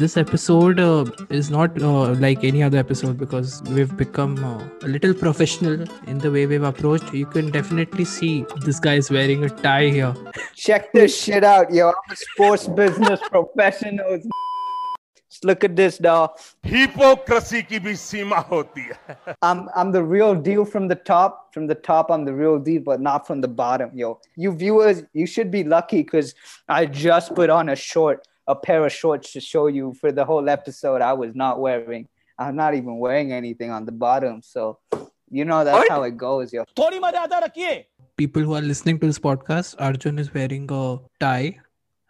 [0.00, 4.88] this episode uh, is not uh, like any other episode because we've become uh, a
[4.88, 7.12] little professional in the way we've approached.
[7.12, 10.14] You can definitely see this guy is wearing a tie here.
[10.54, 11.88] Check this shit out, yo.
[11.88, 14.22] I'm a sports business professional.
[15.28, 16.30] Just look at this, dog.
[16.62, 19.34] Hypocrisy ki bhi seema hoti hai.
[19.42, 21.52] I'm, I'm the real deal from the top.
[21.52, 24.18] From the top, I'm the real deal, but not from the bottom, yo.
[24.36, 26.34] You viewers, you should be lucky because
[26.68, 30.24] I just put on a short a pair of shorts to show you for the
[30.24, 31.00] whole episode.
[31.00, 32.08] I was not wearing.
[32.38, 34.42] I'm not even wearing anything on the bottom.
[34.42, 34.78] So,
[35.30, 36.64] you know, that's how it goes, yo.
[38.16, 41.60] People who are listening to this podcast, Arjun is wearing a tie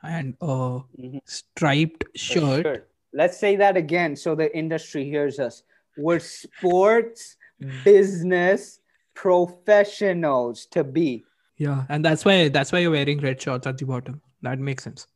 [0.03, 1.19] and a mm-hmm.
[1.27, 2.65] striped shirt.
[2.65, 2.89] shirt.
[3.13, 5.63] Let's say that again so the industry hears us.
[5.97, 7.37] We're sports
[7.85, 8.81] business
[9.15, 11.25] professionals to be.
[11.59, 14.23] Yeah, and that's why that's why you're wearing red shorts at the bottom.
[14.41, 15.07] That makes sense.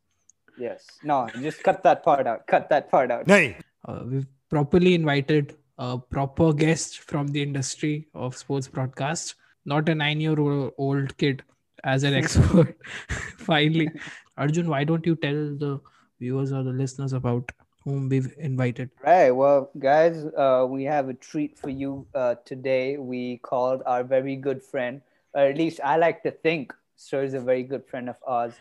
[0.58, 0.86] Yes.
[1.02, 2.46] No, just cut that part out.
[2.46, 3.26] Cut that part out.
[3.26, 3.56] Nay.
[3.86, 9.94] uh, we've properly invited a proper guest from the industry of sports broadcast, not a
[9.94, 11.42] nine year old kid
[11.82, 12.76] as an expert.
[13.38, 13.90] Finally,
[14.36, 15.80] Arjun, why don't you tell the
[16.20, 17.50] viewers or the listeners about
[17.84, 18.90] whom we've invited?
[19.02, 19.30] Right.
[19.30, 22.96] Well, guys, uh, we have a treat for you uh, today.
[22.96, 25.02] We called our very good friend,
[25.34, 28.54] or at least I like to think Sir is a very good friend of ours.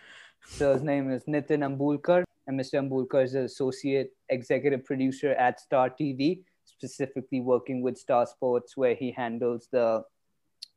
[0.45, 2.75] So his name is Nitin Ambulkar, and Mr.
[2.75, 8.95] Ambulkar is an associate executive producer at Star TV, specifically working with Star Sports, where
[8.95, 10.03] he handles the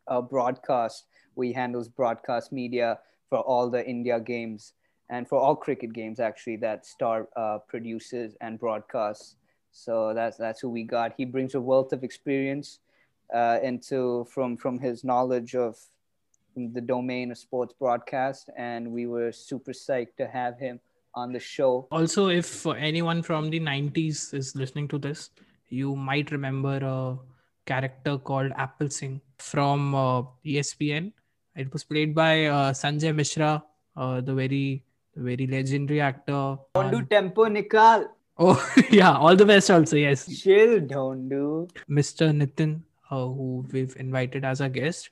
[0.08, 1.06] uh, broadcast.
[1.34, 4.72] We handles broadcast media for all the India games
[5.10, 9.36] and for all cricket games actually that Star uh, produces and broadcasts.
[9.72, 11.12] So that's that's who we got.
[11.16, 12.80] He brings a wealth of experience
[13.34, 15.78] uh, into from from his knowledge of
[16.56, 20.80] the domain of sports broadcast, and we were super psyched to have him
[21.14, 21.86] on the show.
[21.90, 25.30] Also, if anyone from the 90s is listening to this,
[25.68, 27.18] you might remember a
[27.66, 31.12] character called Apple Singh from uh, ESPN.
[31.54, 33.62] It was played by uh, Sanjay Mishra,
[33.96, 34.84] uh, the very
[35.14, 36.58] the very legendary actor.
[36.74, 38.08] Don't do tempo nikal.
[38.38, 40.26] oh, yeah, all the best also, yes.
[40.42, 41.68] Chill, don't do.
[41.88, 42.30] Mr.
[42.36, 45.08] Nitin, uh, who we've invited as a guest,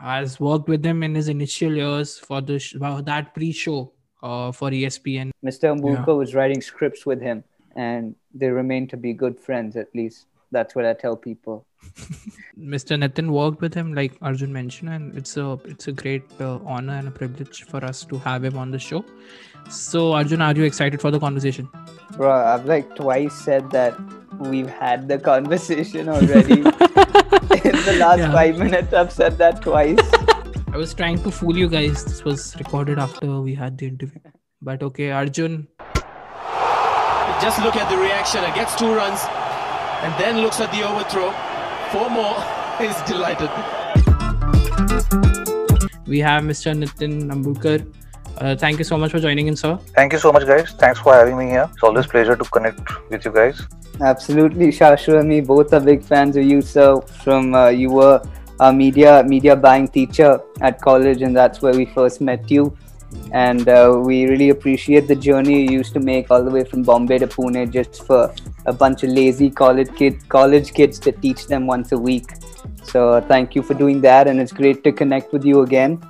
[0.00, 4.70] has worked with him in his initial years for the sh- that pre-show uh, for
[4.70, 5.30] ESPN.
[5.44, 5.74] Mr.
[5.74, 7.44] Ambulkar was writing scripts with him,
[7.76, 9.76] and they remain to be good friends.
[9.76, 11.66] At least that's what I tell people.
[12.58, 12.98] Mr.
[12.98, 16.94] Nitin worked with him, like Arjun mentioned, and it's a it's a great uh, honor
[16.94, 19.04] and a privilege for us to have him on the show.
[19.70, 21.68] So, Arjun, are you excited for the conversation?
[22.16, 23.98] Bro, I've like twice said that
[24.38, 26.62] we've had the conversation already.
[27.80, 28.32] In the last Yeah.
[28.32, 29.98] five minutes, I've said that twice.
[30.72, 32.04] I was trying to fool you guys.
[32.04, 34.20] This was recorded after we had the interview.
[34.70, 35.66] But okay, Arjun,
[37.44, 39.22] Just look at the reaction and gets two runs
[40.02, 41.30] and then looks at the overthrow.
[41.92, 42.36] Four more.
[42.82, 43.48] He's delighted.
[46.06, 46.74] we have Mr.
[46.82, 47.78] Nitin Ambulkar.
[48.38, 49.78] Uh, thank you so much for joining in, sir.
[49.96, 50.72] Thank you so much, guys.
[50.84, 51.68] Thanks for having me here.
[51.72, 53.62] It's always pleasure to connect with you guys.
[54.00, 57.00] Absolutely, Shashwat and me both are big fans of you, sir.
[57.22, 58.22] From uh, you were
[58.58, 62.76] a media media buying teacher at college, and that's where we first met you.
[63.32, 66.82] And uh, we really appreciate the journey you used to make all the way from
[66.84, 68.32] Bombay to Pune just for
[68.66, 72.30] a bunch of lazy college kid college kids to teach them once a week.
[72.84, 76.00] So thank you for doing that, and it's great to connect with you again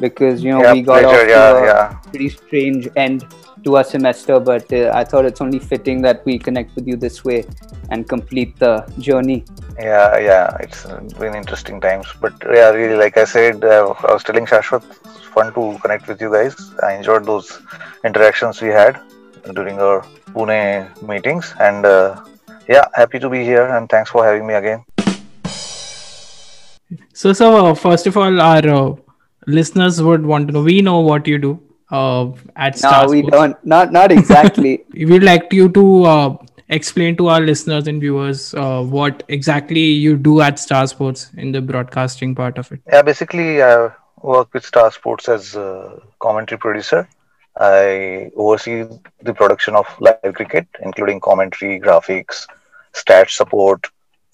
[0.00, 1.22] because you know yeah, we got pleasure.
[1.22, 1.88] off Yeah, a yeah.
[2.10, 3.24] pretty strange end
[3.66, 6.96] to our semester, but uh, I thought it's only fitting that we connect with you
[6.96, 7.44] this way
[7.90, 9.44] and complete the journey.
[9.78, 10.84] Yeah, yeah, it's
[11.22, 14.84] been interesting times, but yeah, really, like I said, uh, I was telling Shashwat,
[15.16, 16.54] it's fun to connect with you guys.
[16.82, 17.60] I enjoyed those
[18.04, 19.00] interactions we had
[19.54, 20.00] during our
[20.30, 22.24] Pune meetings, and uh,
[22.68, 24.84] yeah, happy to be here, and thanks for having me again.
[27.12, 28.94] So, so uh, first of all, our uh,
[29.46, 30.62] listeners would want to know.
[30.62, 33.56] We know what you do uh, at No, Star we don't.
[33.64, 34.84] Not not exactly.
[34.94, 36.36] We'd like you to uh,
[36.68, 41.52] explain to our listeners and viewers uh, what exactly you do at Star Sports in
[41.52, 42.80] the broadcasting part of it.
[42.86, 43.90] Yeah, basically, I
[44.22, 47.08] work with Star Sports as a commentary producer.
[47.58, 48.84] I oversee
[49.22, 52.46] the production of live cricket, including commentary, graphics,
[52.92, 53.86] stats support,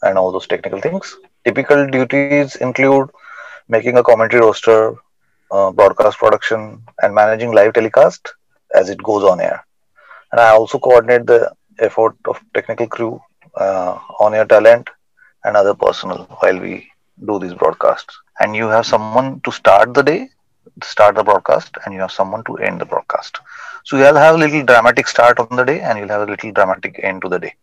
[0.02, 1.16] and all those technical things.
[1.44, 3.10] Typical duties include
[3.68, 4.94] making a commentary roster,
[5.52, 8.32] uh, broadcast production, and managing live telecast
[8.74, 9.64] as it goes on air.
[10.32, 13.20] And I also coordinate the effort of technical crew,
[13.54, 14.88] uh, on air talent,
[15.44, 16.88] and other personnel while we
[17.26, 18.18] do these broadcasts.
[18.40, 20.30] And you have someone to start the day
[20.82, 23.40] start the broadcast and you have someone to end the broadcast.
[23.84, 26.52] So you'll have a little dramatic start on the day and you'll have a little
[26.52, 27.54] dramatic end to the day.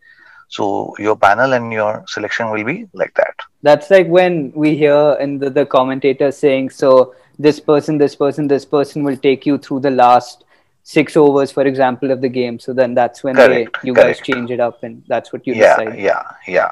[0.47, 3.35] So your panel and your selection will be like that.
[3.61, 8.47] That's like when we hear in the, the commentator saying, so this person, this person,
[8.47, 10.43] this person will take you through the last
[10.83, 12.59] six overs, for example, of the game.
[12.59, 14.19] So then that's when they, you correct.
[14.19, 15.99] guys change it up and that's what you yeah, decide.
[15.99, 16.71] yeah, yeah.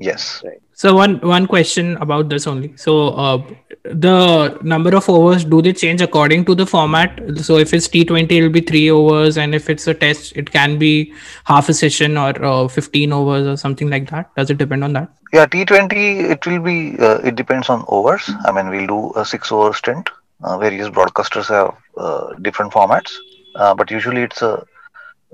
[0.00, 0.42] Yes.
[0.72, 2.74] So one one question about this only.
[2.76, 3.42] So uh,
[3.84, 7.20] the number of overs do they change according to the format?
[7.48, 10.50] So if it's T Twenty, it'll be three overs, and if it's a test, it
[10.50, 11.12] can be
[11.44, 14.34] half a session or uh, fifteen overs or something like that.
[14.36, 15.12] Does it depend on that?
[15.32, 18.28] Yeah, T20, it will be, uh, it depends on overs.
[18.44, 20.10] I mean, we'll do a six over stint.
[20.42, 23.12] Uh, various broadcasters have uh, different formats,
[23.54, 24.66] uh, but usually it's a,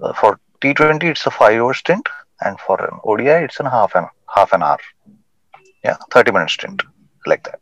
[0.03, 2.07] uh, for T20, it's a five over stint,
[2.43, 4.07] and for an ODI, it's a half an,
[4.37, 4.79] half an hour.
[5.85, 6.83] Yeah, 30 minute stint,
[7.27, 7.61] like that.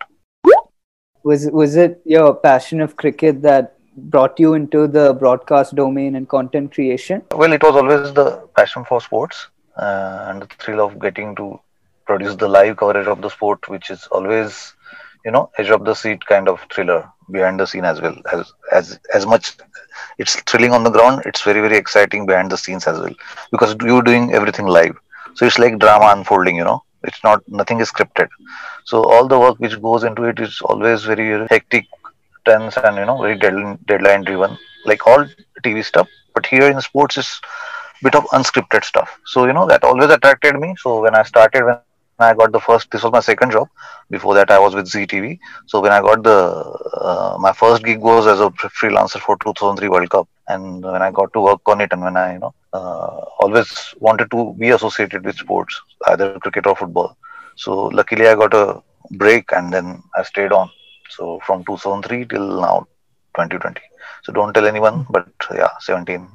[1.22, 6.28] Was, was it your passion of cricket that brought you into the broadcast domain and
[6.28, 7.22] content creation?
[7.32, 11.60] Well, it was always the passion for sports uh, and the thrill of getting to
[12.06, 14.74] produce the live coverage of the sport, which is always,
[15.24, 18.52] you know, edge of the seat kind of thriller behind the scene as well as
[18.72, 19.56] as as much.
[20.18, 21.22] It's thrilling on the ground.
[21.24, 23.14] It's very very exciting behind the scenes as well
[23.50, 24.96] because you're doing everything live.
[25.34, 26.56] So it's like drama unfolding.
[26.56, 28.28] You know, it's not nothing is scripted.
[28.84, 31.86] So all the work which goes into it is always very hectic,
[32.44, 35.26] tense, and you know very deadline deadline driven, like all
[35.64, 36.08] TV stuff.
[36.34, 37.40] But here in sports is
[38.02, 39.18] bit of unscripted stuff.
[39.26, 40.74] So you know that always attracted me.
[40.78, 41.78] So when I started, when
[42.18, 43.68] I got the first, this was my second job.
[44.10, 45.38] Before that, I was with ZTV.
[45.66, 46.38] So when I got the
[47.00, 51.10] uh, my first gig was as a freelancer for 2003 World Cup, and when I
[51.10, 54.70] got to work on it, and when I you know uh, always wanted to be
[54.70, 57.16] associated with sports, either cricket or football.
[57.56, 58.82] So luckily, I got a
[59.12, 60.70] break, and then I stayed on.
[61.10, 62.86] So from 2003 till now,
[63.34, 63.80] 2020.
[64.24, 66.28] So don't tell anyone, but yeah, 17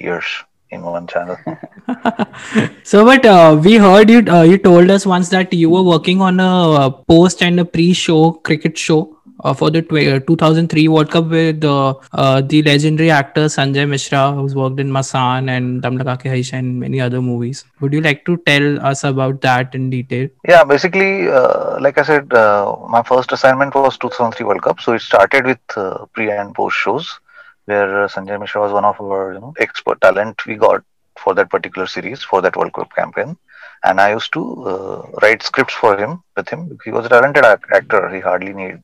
[0.00, 0.24] years
[0.70, 1.36] in one channel.
[2.82, 4.24] so, but uh, we heard you.
[4.26, 7.64] Uh, you told us once that you were working on a uh, post and a
[7.64, 13.10] pre-show cricket show uh, for the tw- 2003 World Cup with uh, uh, the legendary
[13.10, 17.20] actor Sanjay Mishra, who's worked in Masan and Dum Laga Ke Haisha and many other
[17.20, 17.64] movies.
[17.80, 20.28] Would you like to tell us about that in detail?
[20.48, 24.80] Yeah, basically, uh, like I said, uh, my first assignment was 2003 World Cup.
[24.80, 27.18] So it started with uh, pre and post shows,
[27.66, 30.82] where uh, Sanjay Mishra was one of our you know expert talent we got
[31.18, 33.36] for that particular series for that World Cup campaign.
[33.84, 36.78] And I used to uh, write scripts for him with him.
[36.84, 38.08] He was a talented ac- actor.
[38.08, 38.82] He hardly need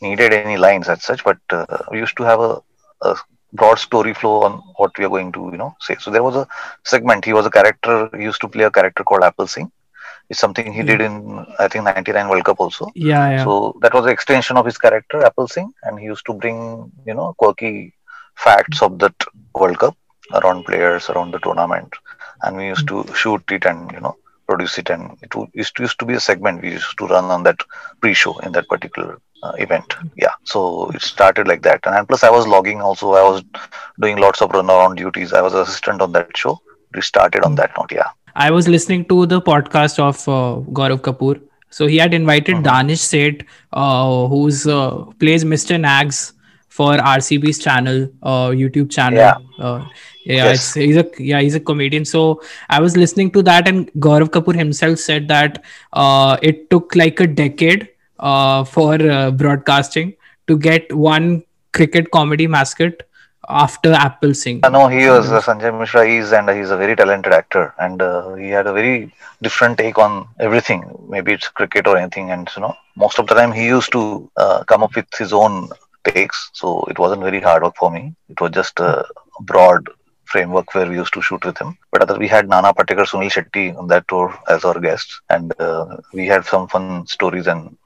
[0.00, 2.60] needed any lines as such, but uh, we used to have a,
[3.02, 3.16] a
[3.52, 5.96] broad story flow on what we are going to you know say.
[5.98, 6.46] So there was a
[6.84, 7.24] segment.
[7.24, 8.10] He was a character.
[8.16, 9.70] He used to play a character called Apple Singh.
[10.28, 12.88] It's something he did in I think 99 World Cup also.
[12.94, 13.44] Yeah, yeah.
[13.44, 16.90] So that was the extension of his character, Apple Singh, and he used to bring,
[17.06, 17.94] you know, quirky
[18.34, 19.14] facts of that
[19.54, 19.96] World Cup
[20.34, 21.92] around players, around the tournament,
[22.42, 24.16] and we used to shoot it and you know
[24.48, 27.24] produce it, and it used to, used to be a segment we used to run
[27.26, 27.60] on that
[28.00, 29.94] pre-show in that particular uh, event.
[30.16, 33.12] Yeah, so it started like that, and, plus I was logging also.
[33.12, 33.42] I was
[34.00, 35.32] doing lots of run around duties.
[35.32, 36.60] I was assistant on that show.
[36.94, 37.92] We started on that note.
[37.92, 38.10] Yeah.
[38.34, 41.40] I was listening to the podcast of uh, Gaurav Kapoor.
[41.70, 43.40] So he had invited Danish Seth,
[43.72, 45.78] uh, who's uh, plays Mr.
[45.80, 46.32] Nags
[46.68, 49.18] for RCB's channel, uh, YouTube channel.
[49.18, 49.38] Yeah.
[49.58, 49.84] Uh,
[50.24, 50.74] yeah, Yes.
[50.74, 52.04] he's a yeah he's a comedian.
[52.04, 56.94] So I was listening to that, and Gaurav Kapoor himself said that uh, it took
[56.94, 60.14] like a decade uh, for uh, broadcasting
[60.46, 61.42] to get one
[61.72, 63.02] cricket comedy mascot
[63.48, 64.60] after Apple Singh.
[64.64, 68.02] I know he was uh, Sanjay Mishra is and he's a very talented actor and
[68.02, 70.82] uh, he had a very different take on everything.
[71.08, 74.30] Maybe it's cricket or anything, and you know most of the time he used to
[74.36, 75.68] uh, come up with his own
[76.04, 76.50] takes.
[76.52, 78.14] So it wasn't very hard work for me.
[78.28, 79.04] It was just a
[79.40, 79.88] broad
[80.24, 81.76] framework where we used to shoot with him.
[81.92, 85.52] But other we had Nana Patekar, Sunil Shetty on that tour as our guests, and
[85.60, 87.76] uh, we had some fun stories and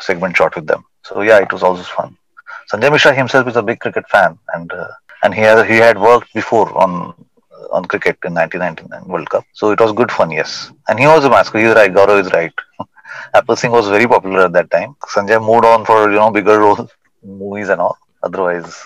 [0.00, 0.84] segment shot with them.
[1.04, 2.16] So yeah, it was also fun.
[2.72, 4.88] Sanjay Mishra himself is a big cricket fan, and uh,
[5.22, 7.14] and he had he had worked before on
[7.72, 10.30] on cricket in 1999 World Cup, so it was good fun.
[10.30, 11.62] Yes, and he was a mascot.
[11.62, 11.92] He's right.
[11.92, 12.52] Gaurav is right.
[13.34, 14.94] Apple Singh was very popular at that time.
[15.14, 16.90] Sanjay moved on for you know bigger roles,
[17.24, 17.98] movies and all.
[18.22, 18.78] Otherwise,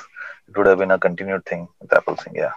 [0.49, 2.37] it would have been a continued thing with Apple Singh.
[2.37, 2.53] Yeah.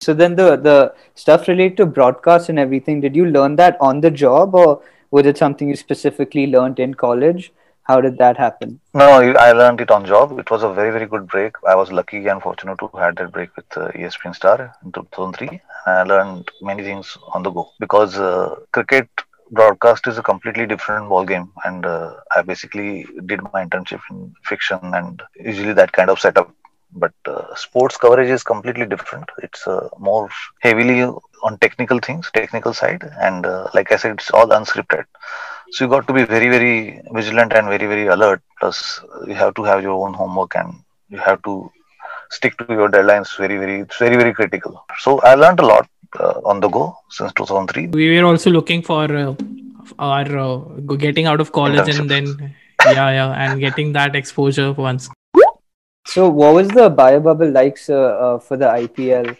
[0.00, 4.00] So then the the stuff related to broadcast and everything, did you learn that on
[4.00, 7.52] the job or was it something you specifically learned in college?
[7.84, 8.78] How did that happen?
[8.94, 10.38] No, I learned it on job.
[10.38, 11.56] It was a very, very good break.
[11.66, 15.60] I was lucky and fortunate to have that break with uh, ESPN Star in 2003.
[15.86, 19.08] I learned many things on the go because uh, cricket
[19.50, 24.34] broadcast is a completely different ball game, and uh, I basically did my internship in
[24.44, 26.54] fiction and usually that kind of setup.
[26.92, 29.28] But uh, sports coverage is completely different.
[29.42, 30.28] It's uh, more
[30.60, 31.02] heavily
[31.42, 35.04] on technical things, technical side, and uh, like I said, it's all unscripted.
[35.72, 38.42] So you got to be very, very vigilant and very, very alert.
[38.58, 40.74] Plus, you have to have your own homework and
[41.08, 41.70] you have to
[42.30, 43.36] stick to your deadlines.
[43.38, 44.84] Very, very, it's very, very critical.
[44.98, 47.88] So I learned a lot uh, on the go since 2003.
[47.88, 49.34] We were also looking for uh,
[49.98, 50.56] our uh,
[50.96, 52.54] getting out of college and then
[52.84, 55.08] yeah, yeah, and getting that exposure once.
[56.12, 59.36] So, what was the bio bubble like sir, uh, for the IPL,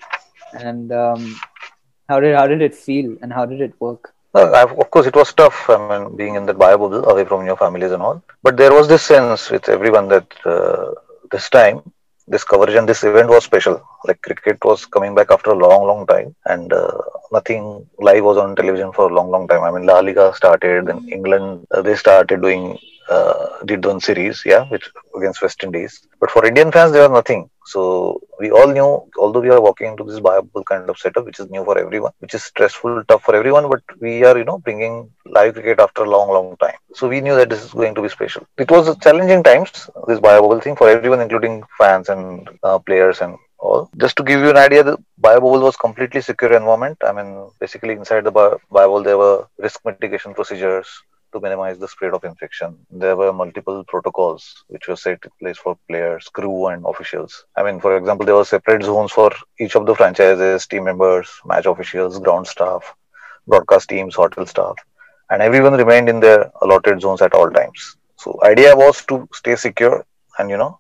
[0.55, 1.37] and um,
[2.09, 4.13] how did how did it feel, and how did it work?
[4.35, 5.59] I- of course, it was tough.
[5.71, 8.23] I mean, being in that bio bubble, away from your families and all.
[8.43, 10.93] But there was this sense with everyone that uh,
[11.33, 11.83] this time,
[12.29, 13.77] this coverage and this event was special.
[14.05, 16.99] Like cricket was coming back after a long, long time, and uh,
[17.33, 19.63] nothing live was on television for a long, long time.
[19.65, 22.79] I mean, La Liga started, then England uh, they started doing
[23.11, 26.07] uh, did one series, yeah, which against West Indies.
[26.21, 27.51] But for Indian fans, there was nothing.
[27.67, 31.25] So we all knew, although we are walking into this bio bubble kind of setup,
[31.25, 34.45] which is new for everyone, which is stressful, tough for everyone, but we are, you
[34.45, 36.79] know, bringing live cricket after a long, long time.
[36.95, 38.47] So we knew that this is going to be special.
[38.59, 39.71] It was challenging times,
[40.09, 43.91] this bio bubble thing for everyone, including fans and uh, players and all.
[43.99, 46.99] Just to give you an idea, the biobubble was completely secure environment.
[47.07, 50.89] I mean, basically inside the bi- biobubble, there were risk mitigation procedures
[51.33, 52.77] to minimize the spread of infection.
[52.91, 57.45] There were multiple protocols which were set in place for players, crew, and officials.
[57.57, 61.31] I mean, for example, there were separate zones for each of the franchises, team members,
[61.45, 62.95] match officials, ground staff,
[63.47, 64.77] broadcast teams, hotel staff,
[65.31, 67.97] and everyone remained in their allotted zones at all times.
[68.17, 70.05] So, idea was to stay secure
[70.39, 70.79] and you know,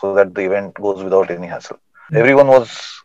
[0.00, 1.78] so that the event goes without any hassle.
[2.14, 3.02] Everyone was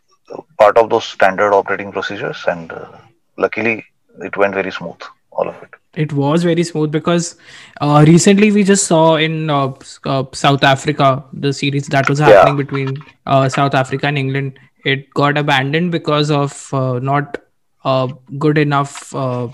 [0.58, 2.88] part of those standard operating procedures, and uh,
[3.36, 3.84] luckily,
[4.20, 5.00] it went very smooth.
[5.30, 5.70] All of it.
[5.96, 7.36] It was very smooth because
[7.80, 9.72] uh, recently we just saw in uh,
[10.04, 12.96] uh, South Africa the series that was happening between
[13.26, 14.58] uh, South Africa and England.
[14.84, 17.38] It got abandoned because of uh, not
[17.84, 18.08] uh,
[18.38, 19.48] good enough uh,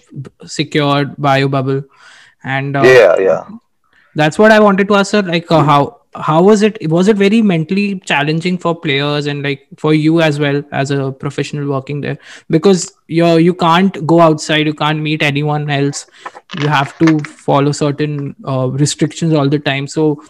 [0.47, 1.83] secured bio bubble,
[2.43, 3.45] and uh, yeah, yeah.
[4.15, 5.23] that's what I wanted to ask her.
[5.23, 6.91] Like, uh, how how was it?
[6.91, 11.13] Was it very mentally challenging for players and like for you as well as a
[11.13, 12.19] professional working there?
[12.49, 16.07] Because you you can't go outside, you can't meet anyone else.
[16.59, 19.87] You have to follow certain uh, restrictions all the time.
[19.87, 20.23] So,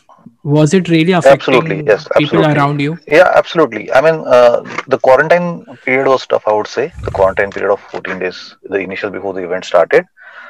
[0.43, 2.55] was it really affecting Absolutely, yes, people absolutely.
[2.55, 2.99] around you?
[3.07, 3.91] Yeah, absolutely.
[3.93, 6.93] I mean, uh, the quarantine period was tough, I would say.
[7.03, 10.05] The quarantine period of 14 days, the initial before the event started.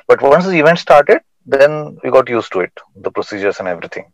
[0.09, 4.13] But once the event started, then we got used to it, the procedures and everything.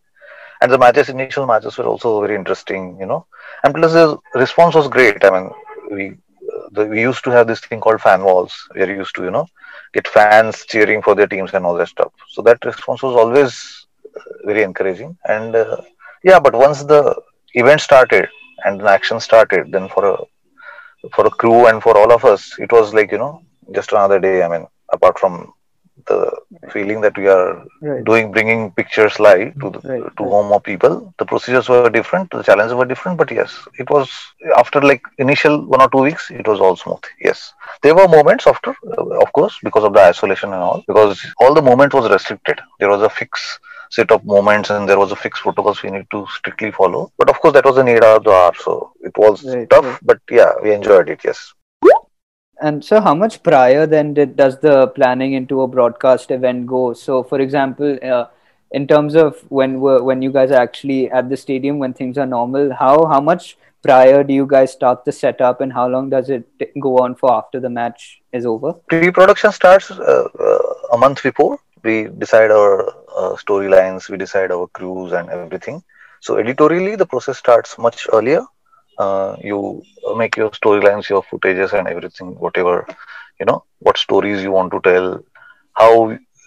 [0.67, 3.27] And the matches, initial matches were also very interesting, you know.
[3.65, 5.25] And plus, the response was great.
[5.25, 5.51] I mean,
[5.97, 6.17] we
[6.73, 8.69] the, we used to have this thing called fan walls.
[8.75, 9.47] We are used to, you know,
[9.95, 12.13] get fans cheering for their teams and all that stuff.
[12.31, 15.17] So that response was always uh, very encouraging.
[15.29, 15.83] And uh,
[16.25, 17.15] yeah, but once the
[17.55, 18.29] event started
[18.65, 20.17] and the action started, then for a
[21.15, 23.43] for a crew and for all of us, it was like you know
[23.75, 24.43] just another day.
[24.43, 25.53] I mean, apart from
[26.07, 26.19] the
[26.73, 28.05] feeling that we are Right.
[28.05, 32.31] doing bringing pictures live to the Right, to home of people, the procedures were different,
[32.31, 33.19] the challenges were different.
[33.19, 34.11] But yes, it was
[34.57, 37.05] after like initial one or two weeks, it was all smooth.
[37.21, 41.25] Yes, there were moments after, uh, of course, because of the isolation and all, because
[41.41, 42.61] all the movement was restricted.
[42.79, 43.59] There was a fixed
[43.91, 47.13] set of moments and there was a fixed protocols we need to strictly follow.
[47.19, 49.99] But of course, that was the need of the hour, so it was Right, tough.
[50.03, 51.21] But yeah, we enjoyed it.
[51.25, 51.53] Yes.
[52.61, 56.95] And so, how much prior then did does the planning into a broadcast event go?
[56.95, 58.27] So, for example, uh,
[58.71, 62.27] in terms of when when you guys are actually at the stadium when things are
[62.27, 66.31] normal, how how much prior do you guys start the setup, and how long does
[66.31, 68.73] it t- go on for after the match is over?
[68.89, 74.67] pre-production starts uh, uh, a month before we decide our uh, storylines we decide our
[74.69, 75.83] crews and everything
[76.21, 78.43] so editorially the process starts much earlier
[78.99, 79.83] uh, you
[80.17, 82.87] make your storylines your footages and everything whatever
[83.41, 85.21] you know what stories you want to tell
[85.75, 85.93] how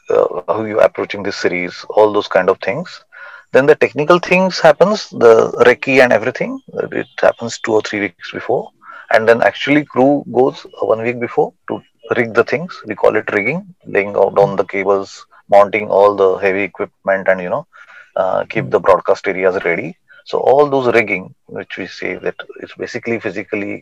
[0.09, 3.03] uh, how you approaching this series all those kind of things.
[3.51, 5.33] Then the technical things happens the
[5.67, 6.59] recce and everything
[6.91, 8.61] it happens two or three weeks before.
[9.11, 11.81] And then actually crew goes one week before to
[12.15, 12.79] rig the things.
[12.85, 17.41] We call it rigging laying out down the cables mounting all the heavy equipment and
[17.41, 17.65] you know
[18.15, 19.95] uh, keep the broadcast areas ready
[20.29, 21.25] so all those rigging
[21.57, 23.73] which we say that it's basically physically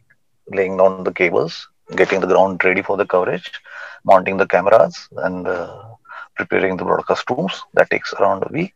[0.58, 1.54] laying down the cables
[2.02, 3.50] getting the ground ready for the coverage
[4.12, 4.96] mounting the cameras
[5.28, 5.84] and uh,
[6.40, 8.76] preparing the broadcast rooms that takes around a week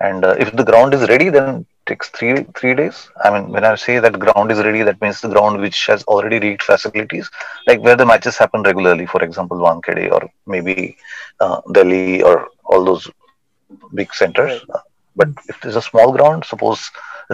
[0.00, 2.96] and uh, if the ground is ready then takes three three days.
[3.24, 6.04] I mean, when I say that ground is ready, that means the ground which has
[6.04, 7.30] already reached facilities,
[7.66, 9.06] like where the matches happen regularly.
[9.06, 10.96] For example, Wankhede or maybe
[11.40, 13.08] uh, Delhi or all those
[13.94, 14.60] big centers.
[14.72, 14.80] Uh,
[15.18, 16.80] but if there's a small ground, suppose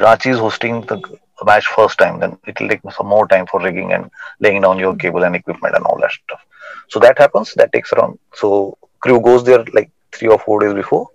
[0.04, 0.98] Ranchi is hosting the
[1.44, 4.10] match first time, then it will take some more time for rigging and
[4.40, 6.42] laying down your cable and equipment and all that stuff.
[6.88, 7.54] So that happens.
[7.54, 8.18] That takes around.
[8.34, 11.08] So crew goes there like three or four days before.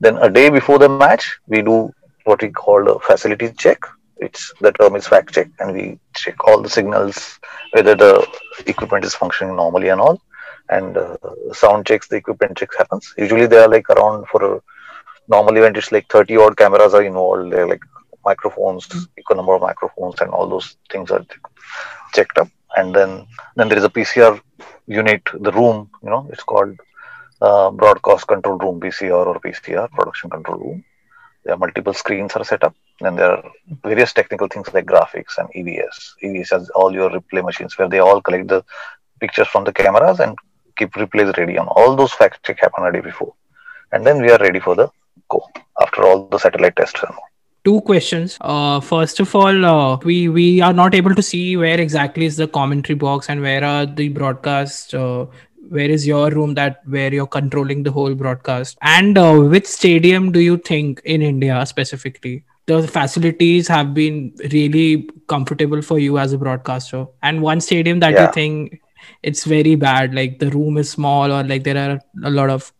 [0.00, 1.92] Then a day before the match, we do
[2.24, 3.80] what we call a facility check.
[4.18, 7.38] It's the term is fact check, and we check all the signals,
[7.72, 8.12] whether the
[8.66, 10.20] equipment is functioning normally and all.
[10.70, 11.16] And uh,
[11.52, 13.14] sound checks, the equipment checks happens.
[13.16, 14.60] Usually they are like around for a
[15.28, 15.76] normal event.
[15.76, 17.52] It's like 30 odd cameras are involved.
[17.52, 17.82] They're like
[18.24, 21.24] microphones, equal number of microphones, and all those things are
[22.14, 22.48] checked up.
[22.76, 24.40] And then then there is a PCR
[24.86, 25.90] unit, the room.
[26.02, 26.78] You know, it's called
[27.40, 30.84] uh, broadcast control room, pcr or PCR, production control room.
[31.44, 32.74] There are multiple screens are set up.
[33.00, 33.42] Then there are
[33.82, 35.96] various technical things like graphics and EVS.
[36.22, 38.64] EVS has all your replay machines where they all collect the
[39.20, 40.36] pictures from the cameras and
[40.76, 43.32] keep replays ready on all those fact check happen a day before.
[43.92, 44.90] And then we are ready for the
[45.28, 45.42] go
[45.80, 47.24] after all the satellite tests and all.
[47.64, 48.38] Two questions.
[48.40, 52.36] Uh, first of all uh, we we are not able to see where exactly is
[52.36, 55.26] the commentary box and where are the broadcast uh,
[55.68, 58.78] where is your room that where you're controlling the whole broadcast?
[58.82, 62.44] And uh, which stadium do you think in india specifically?
[62.66, 67.06] The facilities have been really comfortable for you as a broadcaster.
[67.22, 68.26] And one stadium that Yeah.
[68.26, 68.80] you think
[69.22, 72.72] it's very bad like the room is small or like there are a lot of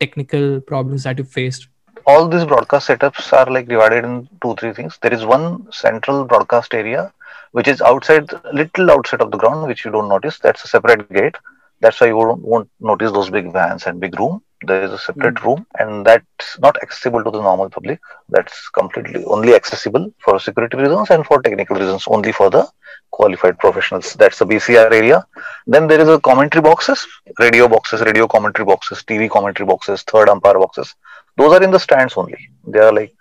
[0.00, 1.68] technical problems that you faced
[2.06, 4.98] all these broadcast setups are like divided in two three things.
[5.02, 7.12] There is one central broadcast area
[7.52, 10.38] which is outside little outside of the ground which you don't notice.
[10.38, 11.36] That's a separate gate.
[11.80, 14.42] That's why you won't, won't notice those big vans and big room.
[14.62, 15.46] There is a separate hmm.
[15.46, 18.00] room and that's not accessible to the normal public.
[18.28, 22.68] That's completely only accessible for security reasons and for technical reasons only for the
[23.10, 24.14] qualified professionals.
[24.14, 25.26] That's the bcr area.
[25.66, 27.06] Then there is a commentary boxes
[27.40, 30.94] radio boxes radio commentary boxes tv commentary boxes third umpire boxes
[31.36, 32.38] those are in the stands only.
[32.66, 33.12] They are like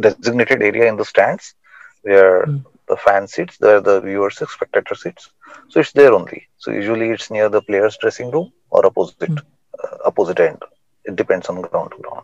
[0.00, 1.44] designated area in the stands.
[1.94, 2.64] Where Mm.
[2.88, 5.30] the fan sits where the viewers spectator seats.
[5.68, 6.40] so it's there only.
[6.58, 9.42] So usually it's near the players dressing room or opposite Mm.
[9.82, 10.60] uh, opposite end.
[11.04, 12.16] It depends on ground to ground.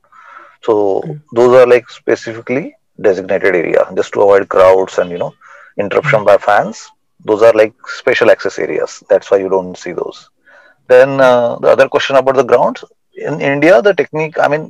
[0.63, 1.21] So Mm.
[1.33, 5.33] those are like specifically designated area just to avoid crowds and you know
[5.79, 6.91] interruption by fans.
[7.25, 9.03] Those are like special access areas.
[9.09, 10.31] That's why you don't see those.
[10.89, 12.85] Then uh, the other question about the grounds.
[13.29, 14.65] In india the technique i mean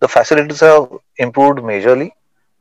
[0.00, 2.10] the facilities have improved majorly.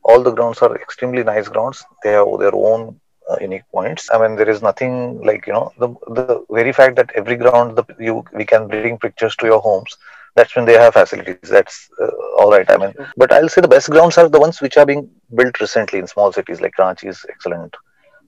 [0.03, 1.83] All the grounds are extremely nice grounds.
[2.03, 4.09] They have their own uh, unique points.
[4.11, 7.75] I mean there is nothing like you know the the very fact that every ground
[7.77, 9.97] the you we can bring pictures to your homes
[10.35, 11.35] that's when they have facilities.
[11.41, 12.57] That's uh, all right.
[12.59, 15.59] I mean but i'll say the best grounds are the ones which are being built
[15.59, 17.75] recently in small cities like ranchi is excellent.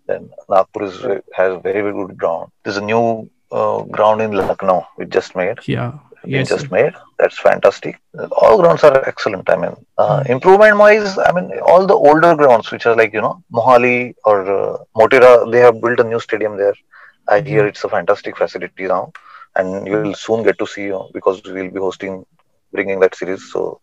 [0.08, 0.98] Then nagpur is
[1.40, 2.52] has very very good ground.
[2.64, 5.58] There's a new uh, ground in lucknow we just made.
[5.66, 5.94] Yeah
[6.36, 6.94] yes just made.
[7.20, 8.00] That's fantastic.
[8.42, 9.50] All grounds are excellent.
[9.50, 13.22] I mean, uh, improvement wise, I mean, all the older grounds, which are like, you
[13.22, 16.76] know, Mohali or uh, Motera, they have built a new stadium there.
[17.28, 19.12] I hear it's a fantastic facility now.
[19.56, 22.26] And you will soon get to see, you know, because we'll be hosting,
[22.72, 23.52] bringing that series.
[23.52, 23.82] So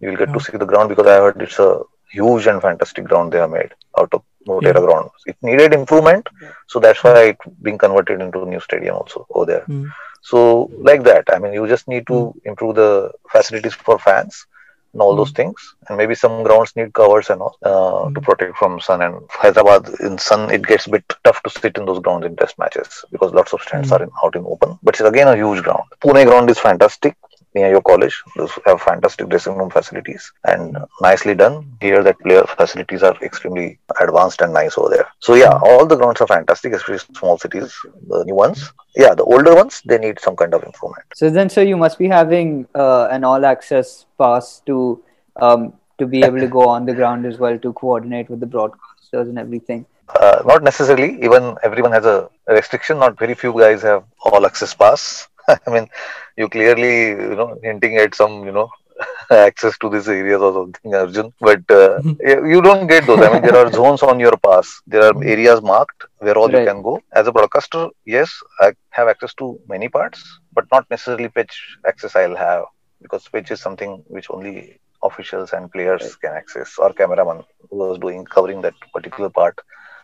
[0.00, 3.32] you'll get to see the ground because I heard it's a huge and fantastic ground
[3.32, 4.86] they have made out of Motera Yeah.
[4.86, 5.10] ground.
[5.26, 6.28] It needed improvement.
[6.66, 9.64] So that's why it being converted into a new stadium also over there.
[9.68, 9.90] Mm.
[10.22, 14.46] So like that, I mean, you just need to improve the facilities for fans
[14.94, 18.56] and all those things, and maybe some grounds need covers and all uh, to protect
[18.56, 19.02] from sun.
[19.02, 22.36] And Hyderabad in sun, it gets a bit tough to sit in those grounds in
[22.36, 23.96] test matches because lots of stands Mm.
[24.00, 24.78] are in, out in open.
[24.82, 25.84] But it's again a huge ground.
[26.02, 27.16] Pune ground is fantastic
[27.58, 28.16] near your college.
[28.36, 31.56] Those have fantastic dressing room facilities and nicely done.
[31.80, 33.68] Here, that player facilities are extremely
[34.00, 35.08] advanced and nice over there.
[35.20, 37.74] So yeah, all the grounds are fantastic, especially small cities,
[38.08, 38.72] the new ones.
[38.96, 41.06] Yeah, the older ones they need some kind of improvement.
[41.14, 45.02] So then, sir, you must be having uh, an all-access pass to
[45.36, 48.46] um, to be able to go on the ground as well to coordinate with the
[48.46, 49.84] broadcasters and everything.
[50.08, 51.10] Uh, not necessarily.
[51.22, 52.98] Even everyone has a restriction.
[52.98, 55.28] Not very few guys have all access pass.
[55.66, 55.88] I mean,
[56.36, 58.70] you clearly you know hinting at some you know
[59.30, 61.32] access to these areas or something, Arjun.
[61.40, 63.20] But uh, you you don't get those.
[63.26, 64.80] I mean, there are zones on your pass.
[64.86, 67.00] There are areas marked where all you can go.
[67.12, 68.30] As a broadcaster, yes,
[68.60, 71.56] I have access to many parts, but not necessarily pitch
[71.86, 72.16] access.
[72.16, 72.64] I'll have
[73.02, 77.98] because pitch is something which only officials and players can access or cameraman who was
[77.98, 79.56] doing covering that particular part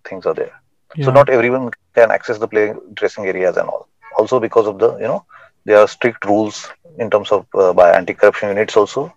[0.06, 0.52] things are there.
[0.96, 1.06] Yeah.
[1.06, 3.88] So not everyone can access the play dressing areas and all.
[4.18, 5.26] Also because of the, you know,
[5.66, 6.68] there are strict rules
[7.00, 9.14] in terms of uh, by anti-corruption units also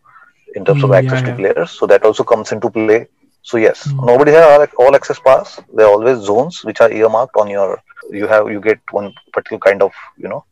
[0.55, 1.37] in terms of Mm, access yeah, to yeah.
[1.41, 1.71] players.
[1.71, 3.01] So that also comes into play.
[3.43, 4.07] So yes, Mm.
[4.07, 5.61] nobody has all, all access pass.
[5.75, 7.81] There are always zones which are earmarked on your.
[8.11, 10.45] You have you get one particular kind of you know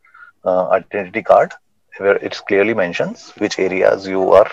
[0.44, 1.52] uh, identity card
[1.98, 4.50] where it's clearly mentions which areas you are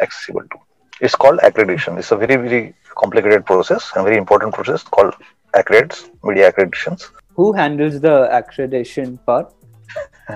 [0.00, 0.58] accessible to.
[1.00, 1.98] It's called accreditation.
[1.98, 5.14] It's a very very complicated process and very important process called
[5.54, 7.08] accredits, media accreditations.
[7.36, 9.52] Who handles the accreditation part?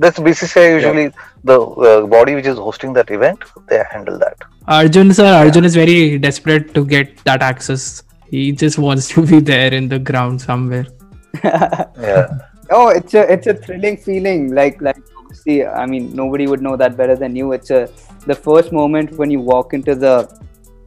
[0.00, 1.10] That's BCCI usually
[1.44, 3.42] the uh, body which is hosting that event.
[3.68, 4.36] They handle that.
[4.66, 8.02] Arjun sir, Arjun is very desperate to get that access.
[8.30, 10.86] He just wants to be there in the ground somewhere.
[11.44, 12.38] Yeah.
[12.70, 14.54] Oh, it's a it's a thrilling feeling.
[14.54, 17.52] Like like obviously, I mean, nobody would know that better than you.
[17.52, 17.88] It's a
[18.26, 20.28] the first moment when you walk into the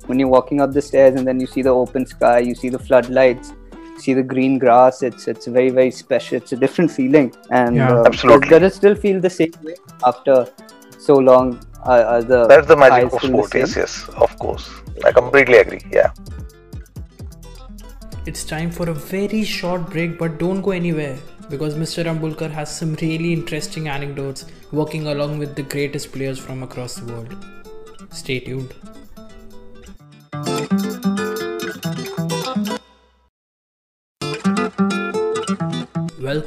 [0.06, 2.70] when you're walking up the stairs and then you see the open sky, you see
[2.70, 3.54] the floodlights,
[4.02, 5.02] see the green grass.
[5.10, 6.38] It's it's very very special.
[6.42, 7.92] It's a different feeling, and Yeah.
[7.96, 8.50] uh, Absolutely.
[8.50, 9.76] Does, does it still feel the same way
[10.12, 10.38] after
[11.10, 11.60] so long?
[11.84, 13.56] Uh, are the That's the magic of still the sport.
[13.56, 13.94] Yes, yes,
[14.26, 14.70] of course.
[15.04, 15.82] I completely agree.
[15.92, 16.12] Yeah.
[18.28, 21.18] It's time for a very short break, but don't go anywhere
[21.50, 22.06] because Mr.
[22.12, 27.12] Ambulkar has some really interesting anecdotes working along with the greatest players from across the
[27.12, 27.36] world.
[28.12, 28.74] Stay tuned.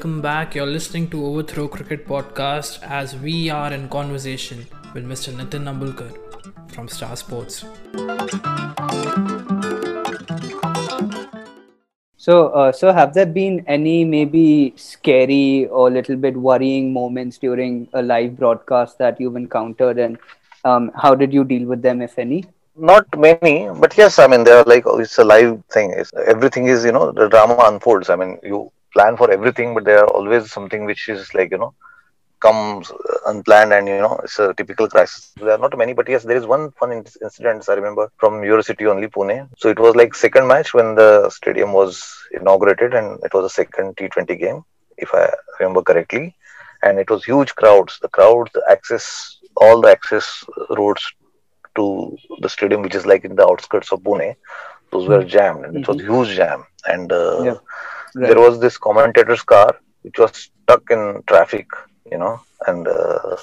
[0.04, 0.54] Welcome back.
[0.54, 5.32] You're listening to Overthrow Cricket Podcast as we are in conversation with Mr.
[5.32, 6.10] Nitin Ambulkar
[6.70, 7.64] from Star Sports.
[12.18, 17.88] So, uh, so have there been any maybe scary or little bit worrying moments during
[17.94, 20.18] a live broadcast that you've encountered, and
[20.66, 22.44] um, how did you deal with them, if any?
[22.76, 25.94] Not many, but yes, I mean, they're like, oh, it's a live thing.
[25.96, 28.10] It's, everything is, you know, the drama unfolds.
[28.10, 31.58] I mean, you plan for everything, but there are always something which is like, you
[31.58, 31.74] know,
[32.40, 32.92] comes
[33.26, 35.26] unplanned and, you know, it's a typical crisis.
[35.28, 38.62] There are not many, but yes, there is one fun incident I remember from your
[38.62, 39.48] city only, Pune.
[39.58, 42.02] So it was like second match when the stadium was
[42.32, 44.62] inaugurated and it was a second T20 game,
[44.98, 45.30] if I
[45.60, 46.34] remember correctly.
[46.82, 47.98] And it was huge crowds.
[48.00, 51.12] The crowds, the access, all the access roads
[51.76, 54.34] to the stadium, which is like in the outskirts of Pune,
[54.92, 56.64] those were jammed, and it was huge jam.
[56.86, 57.54] And uh, Yeah.
[58.14, 61.66] There was this commentator's car which was stuck in traffic,
[62.10, 63.36] you know, and uh,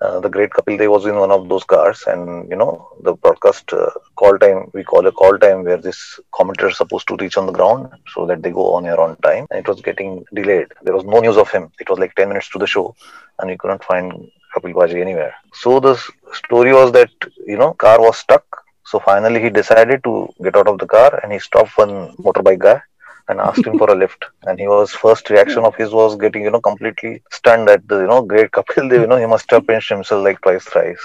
[0.00, 3.14] uh, the great Kapil Dev was in one of those cars, and you know, the
[3.14, 7.16] broadcast uh, call time we call a call time where this commentator is supposed to
[7.16, 9.80] reach on the ground so that they go on air on time, and it was
[9.80, 10.68] getting delayed.
[10.82, 11.70] There was no news of him.
[11.78, 12.94] It was like ten minutes to the show,
[13.38, 14.12] and we couldn't find
[14.54, 15.34] Kapil Paaji anywhere.
[15.52, 15.96] So the
[16.32, 17.10] story was that
[17.46, 18.44] you know car was stuck.
[18.84, 22.60] So finally he decided to get out of the car and he stopped one motorbike
[22.60, 22.80] guy
[23.28, 24.24] and asked him for a lift.
[24.44, 28.00] And he was first reaction of his was getting you know completely stunned at the
[28.00, 29.02] you know great Kapil Dev.
[29.02, 31.00] You know he must have pinched himself like twice thrice.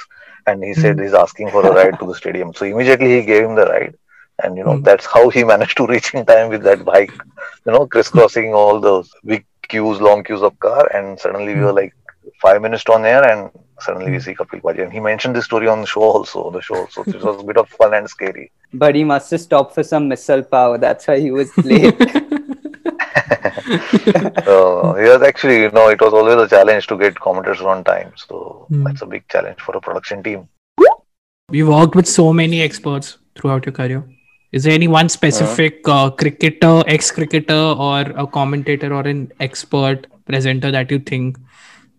[0.46, 1.04] And he said hmm.
[1.04, 2.54] he's asking for a ride to the stadium.
[2.54, 3.96] So immediately he gave him the ride.
[4.44, 4.84] And you know hmm.
[4.84, 7.14] that's how he managed to reach in time with that bike.
[7.66, 11.70] You know crisscrossing all those big queues, long queues of car, and suddenly we were
[11.70, 11.78] hmm.
[11.78, 11.96] like
[12.46, 13.50] five minutes on air, and
[13.86, 14.84] suddenly we see Kapil Paaji.
[14.86, 16.44] And he mentioned this story on the show also.
[16.58, 17.04] The show also.
[17.04, 18.46] So it was a bit of fun and scary.
[18.84, 20.78] But he must have stopped for some missile power.
[20.78, 22.02] That's why he was late.
[23.64, 27.84] uh, he was actually, you know, it was always a challenge to get commentators on
[27.84, 28.12] time.
[28.26, 28.84] So Hmm.
[28.88, 30.48] that's a big challenge for a production team.
[31.52, 34.04] You worked with so many experts throughout your career.
[34.58, 40.72] Is there any one specific uh, cricketer, ex-cricketer, or a commentator or an expert presenter
[40.72, 41.38] that you think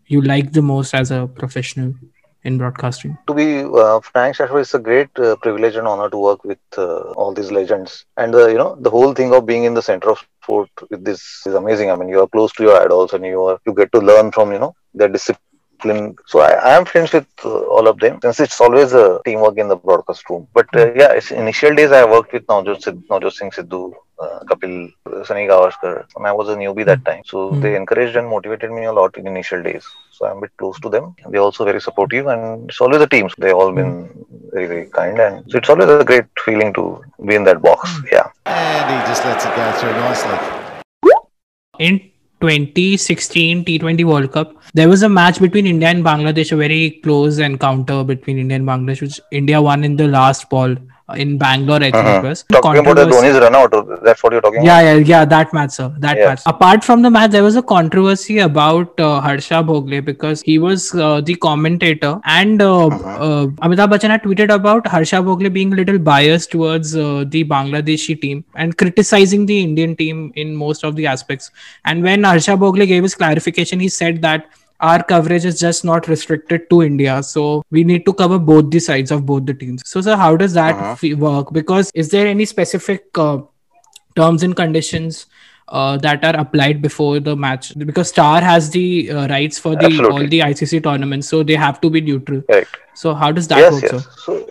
[0.07, 1.95] you like the most as a professional
[2.43, 3.17] in broadcasting?
[3.27, 6.59] To be uh, frank, Shashwat, it's a great uh, privilege and honor to work with
[6.77, 8.05] uh, all these legends.
[8.17, 11.43] And you know, the whole thing of being in the center of sport with this
[11.47, 11.91] is amazing.
[11.91, 14.31] I mean, you are close to your idols, and you are you get to learn
[14.33, 15.44] from you know their discipline.
[15.85, 19.59] So I, I am friends with uh, all of them since it's always a teamwork
[19.59, 20.49] in the broadcast room.
[20.55, 24.41] But uh, yeah, it's initial days I worked with Navjot, Sid- Navjot Singh Sidhu, uh,
[24.49, 27.23] Kapil, uh, Sunny Gavaskar, and I was a newbie that time.
[27.27, 27.61] So Mm.
[27.63, 29.85] they encouraged and motivated me a lot in initial days.
[30.13, 31.15] So I'm a bit close to them.
[31.29, 33.29] They're also very supportive, and it's always a team.
[33.29, 33.93] So they've all been
[34.53, 37.91] very, very kind, and so it's always a great feeling to be in that box.
[38.11, 38.29] Yeah.
[38.47, 40.39] And he just lets it go through nicely.
[41.81, 42.01] In
[42.45, 47.39] 2016 T20 World Cup, there was a match between India and Bangladesh, a very close
[47.39, 50.77] encounter between India and Bangladesh, which India won in the last ball
[51.17, 51.77] in Bangalore.
[51.83, 54.81] I think it was Talking about the Dhoni's run out, that's what you're talking yeah,
[54.81, 55.07] about.
[55.07, 55.95] yeah, yeah, that match, sir.
[55.99, 56.29] That Yes.
[56.29, 56.55] match.
[56.55, 60.95] Apart from the match, there was a controversy about uh, Harsha Bhogle because he was
[60.95, 65.77] uh, the commentator, and uh, uh, Amitabh Bachchan had tweeted about Harsha Bhogle being a
[65.77, 70.97] little biased towards uh, the Bangladeshi team and criticizing the Indian team in most of
[70.97, 71.51] the aspects.
[71.85, 74.47] And when Harsha Bhogle gave his clarification, he said that
[74.89, 77.23] our coverage is just not restricted to India.
[77.23, 79.83] So we need to cover both the sides of both the teams.
[79.95, 80.95] So, sir, how does that Uh-huh.
[81.03, 81.53] fe- work?
[81.59, 83.39] Because is there any specific uh,
[84.21, 85.27] terms and conditions
[85.69, 87.73] uh, that are applied before the match?
[87.93, 90.13] Because Star has the uh, rights for the Absolutely.
[90.17, 92.43] all the ICC tournaments, so they have to be neutral.
[92.43, 92.77] Correct.
[93.05, 93.91] So, how does that yes, work, yes.
[93.91, 94.11] sir?
[94.27, 94.44] So,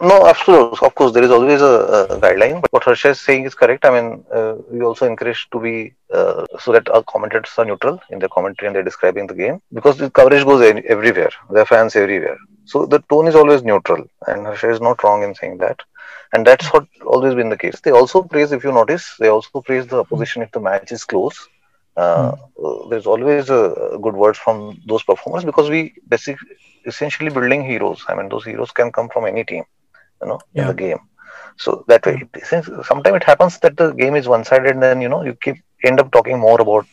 [0.00, 0.78] no, absolutely.
[0.86, 2.60] Of course, there is always a, a guideline.
[2.60, 3.84] But what Harsha is saying is correct.
[3.84, 8.00] I mean, uh, we also encourage to be uh, so that our commentators are neutral
[8.10, 11.30] in their commentary and they're describing the game because the coverage goes everywhere.
[11.50, 12.38] There are fans everywhere.
[12.64, 15.80] So the tone is always neutral, and Harsha is not wrong in saying that.
[16.32, 17.80] And that's what always been the case.
[17.80, 21.04] They also praise, if you notice, they also praise the opposition if the match is
[21.04, 21.48] close.
[21.96, 26.48] Uh, uh, there's always a good words from those performers because we basically
[26.84, 28.04] essentially building heroes.
[28.08, 29.64] I mean, those heroes can come from any team,
[30.22, 30.98] you know, in the game.
[31.58, 35.00] So that way, it, since sometimes it happens that the game is one-sided, and then
[35.00, 36.86] you know you keep end up talking more about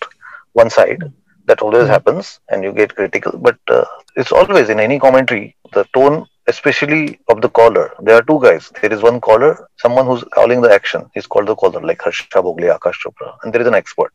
[0.53, 1.03] one side.
[1.45, 1.91] That always mm-hmm.
[1.91, 3.37] happens, and you get critical.
[3.37, 7.91] But uh, it's always in any commentary the tone, especially of the caller.
[8.01, 8.71] There are two guys.
[8.81, 11.09] There is one caller, someone who's calling the action.
[11.13, 14.13] He's called the caller, like Harsha Bhogle, Akash Chopra, and there is an expert.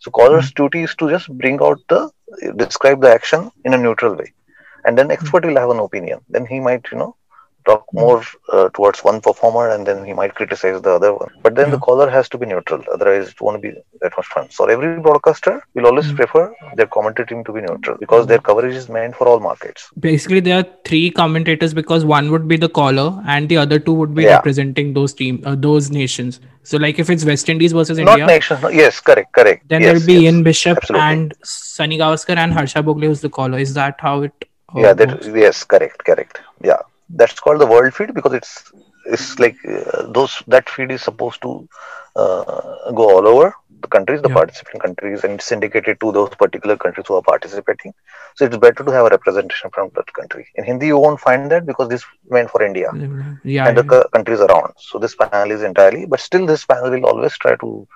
[0.00, 0.64] So caller's mm-hmm.
[0.64, 2.10] duty is to just bring out the
[2.56, 4.32] describe the action in a neutral way,
[4.84, 5.12] and then mm-hmm.
[5.12, 6.20] expert will have an opinion.
[6.28, 7.16] Then he might you know
[7.64, 8.22] talk more
[8.52, 11.30] uh, towards one performer, and then he might criticize the other one.
[11.42, 13.72] But then the caller has to be neutral, otherwise it won't be
[14.02, 14.50] that much fun.
[14.50, 18.74] So every broadcaster will always prefer their commentary team to be neutral because their coverage
[18.74, 19.88] is meant for all markets.
[19.98, 23.92] Basically, there are three commentators because one would be the caller and the other two
[23.94, 24.36] would be Yeah.
[24.36, 26.40] representing those team, uh, those nations.
[26.62, 28.04] So, like if it's West Indies versus India.
[28.04, 28.62] Not India, nations.
[28.62, 29.68] no- Yes, correct, correct.
[29.68, 30.22] then yes, there'll be yes.
[30.22, 31.06] Ian Bishop Absolutely.
[31.08, 33.58] and Sunny Gavaskar and Harsha Bhogle who's the caller.
[33.58, 34.32] Is that how it?
[34.74, 38.72] uh, yeah that yes correct correct yeah that's called the world feed because it's
[39.06, 41.66] it's like uh, those that feed is supposed to
[42.16, 44.38] uh, go all over the countries the Yeah.
[44.38, 47.92] participating countries and it's syndicated to those particular countries who are participating.
[48.36, 50.46] So it's better to have a representation from that country.
[50.56, 53.32] In hindi you won't find that because this meant for india Yeah,
[53.64, 53.92] and the yeah.
[53.92, 54.72] co- countries around.
[54.78, 57.86] So this panel is entirely but still this panel will always try to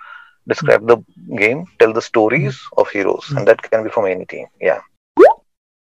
[0.47, 0.99] describe the
[1.43, 2.77] game tell the stories Hmm.
[2.77, 4.47] of heroes and that can be from any team.
[4.61, 4.81] Yeah.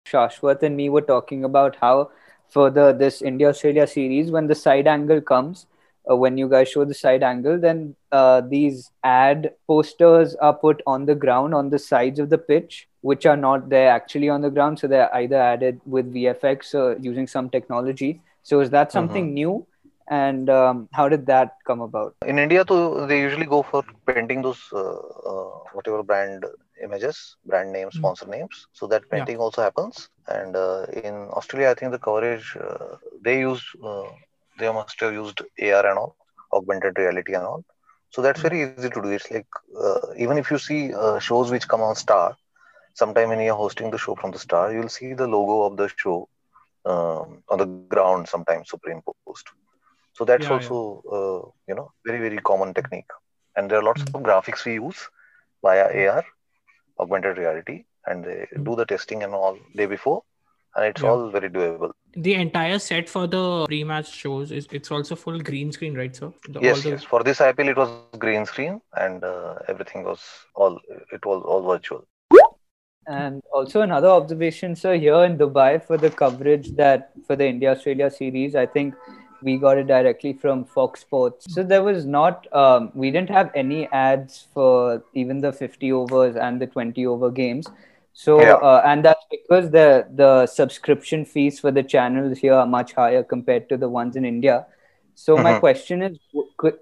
[0.06, 2.10] Shashwat and me were talking about how
[2.48, 5.66] for the this India Australia series, when the side angle comes,
[6.10, 10.82] uh, when you guys show the side angle, then uh, these ad posters are put
[10.86, 14.40] on the ground on the sides of the pitch, which are not there actually on
[14.40, 14.78] the ground.
[14.78, 18.20] So they're either added with VFX or using some technology.
[18.42, 19.66] So is that something new?
[20.08, 22.14] And um, how did that come about?
[22.24, 24.78] in India, too, they usually go for painting those uh,
[25.30, 26.44] uh, whatever brand
[26.82, 28.66] images, brand names, sponsor names.
[28.72, 29.18] So that Yeah.
[29.18, 30.08] painting also happens.
[30.28, 34.04] And uh, in Australia, I think the coverage uh, they used uh,
[34.58, 36.16] they must have used AR and all,
[36.52, 37.64] augmented reality and all.
[38.10, 38.96] So that's very easy to do.
[38.98, 39.34] It's like
[39.68, 42.36] uh, even if you see uh, shows which come on Star,
[42.94, 45.88] sometime when you're hosting the show from the Star, you'll see the logo of the
[45.88, 46.28] show
[46.84, 49.22] um, on the ground sometimes superimposed.
[50.14, 50.60] So that's Yeah, yeah.
[50.60, 53.10] also uh, you know very very common technique,
[53.56, 55.08] and there are lots of graphics we use
[55.62, 56.24] via AR,
[56.98, 60.22] augmented reality, and they do the testing and all day before,
[60.74, 61.10] and it's Yeah.
[61.10, 61.92] all very doable.
[62.16, 66.32] The entire set for the pre-match shows is it's also full green screen, right, sir?
[66.48, 67.04] The, yes, all the, yes.
[67.04, 70.22] For this IPL, it was green screen, and uh, everything was
[70.54, 70.78] all
[71.12, 72.04] it was all virtual.
[73.08, 77.70] And also another observation, sir, here in Dubai for the coverage that for the India
[77.70, 78.94] Australia series, I think
[79.42, 81.46] we got it directly from Fox Sports.
[81.54, 86.34] So there was not, um, we didn't have any ads for even the 50 overs
[86.34, 87.68] and the 20 over games.
[88.16, 88.60] So Yeah.
[88.62, 93.22] uh, and that's because the the subscription fees for the channels here are much higher
[93.22, 94.66] compared to the ones in India.
[95.14, 95.60] So my Mhm.
[95.60, 96.18] question is,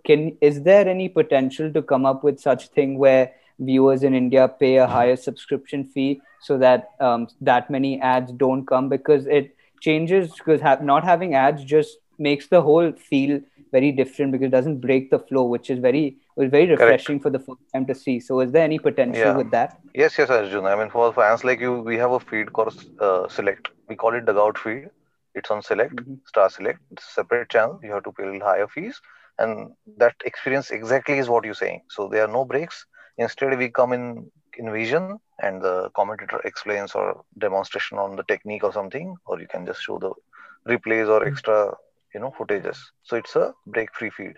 [0.06, 4.48] can is there any potential to come up with such thing where viewers in India
[4.48, 9.54] pay a higher subscription fee so that um, that many ads don't come because it
[9.80, 13.40] changes because ha- not having ads just makes the whole feel
[13.72, 17.20] very different because it doesn't break the flow, which is very it was very refreshing
[17.20, 18.20] for the first time to see.
[18.20, 19.36] So is there any potential Yeah.
[19.36, 19.78] with that?
[19.94, 20.66] Yes, yes, Arjun.
[20.66, 23.68] I mean, for fans like you, we have a feed called uh, Select.
[23.88, 24.88] We call it Dugout Feed.
[25.34, 26.18] It's on Select, Mhm.
[26.26, 26.80] Star Select.
[26.92, 27.78] It's a separate channel.
[27.82, 29.00] You have to pay a little higher fees,
[29.38, 31.82] and that experience exactly is what you're saying.
[31.88, 32.86] So there are no breaks.
[33.18, 38.64] Instead, we come in in vision, and the commentator explains or demonstration on the technique
[38.64, 40.12] or something, or you can just show the
[40.74, 41.56] replays or extra
[42.14, 42.78] you know footages.
[43.02, 44.34] So it's a break free feed.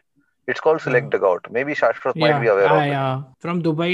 [0.46, 1.10] It's called select Yeah.
[1.18, 1.50] dugout.
[1.50, 2.88] Maybe Shashwat yeah, might be aware ah, of it.
[2.88, 3.22] yeah.
[3.40, 3.92] From Dubai,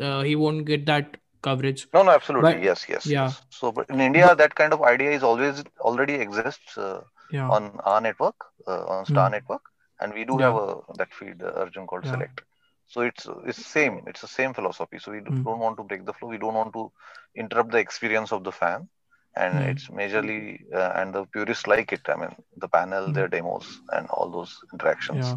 [0.00, 1.86] uh, he won't get that coverage.
[1.94, 2.52] No, no, absolutely.
[2.54, 3.06] But- yes, yes.
[3.06, 3.24] yeah.
[3.24, 3.40] yes.
[3.50, 7.48] So, but in India, that kind of idea is always already exists uh, Yeah.
[7.56, 9.34] on our network, uh, on Star Hmm.
[9.36, 9.62] Network,
[10.00, 10.46] and we do Yeah.
[10.46, 10.68] have a
[11.02, 12.12] that feed uh, Arjun called Yeah.
[12.16, 12.42] Select.
[12.94, 14.00] So it's it's same.
[14.12, 14.98] It's the same philosophy.
[15.04, 15.42] So we Hmm.
[15.48, 16.30] don't want to break the flow.
[16.36, 16.90] We don't want to
[17.44, 18.88] interrupt the experience of the fan,
[19.44, 19.68] and Hmm.
[19.70, 20.40] it's majorly
[20.80, 22.08] uh, and the purists like it.
[22.14, 22.34] I mean,
[22.66, 23.12] the panel, Hmm.
[23.18, 25.34] their demos, and all those interactions.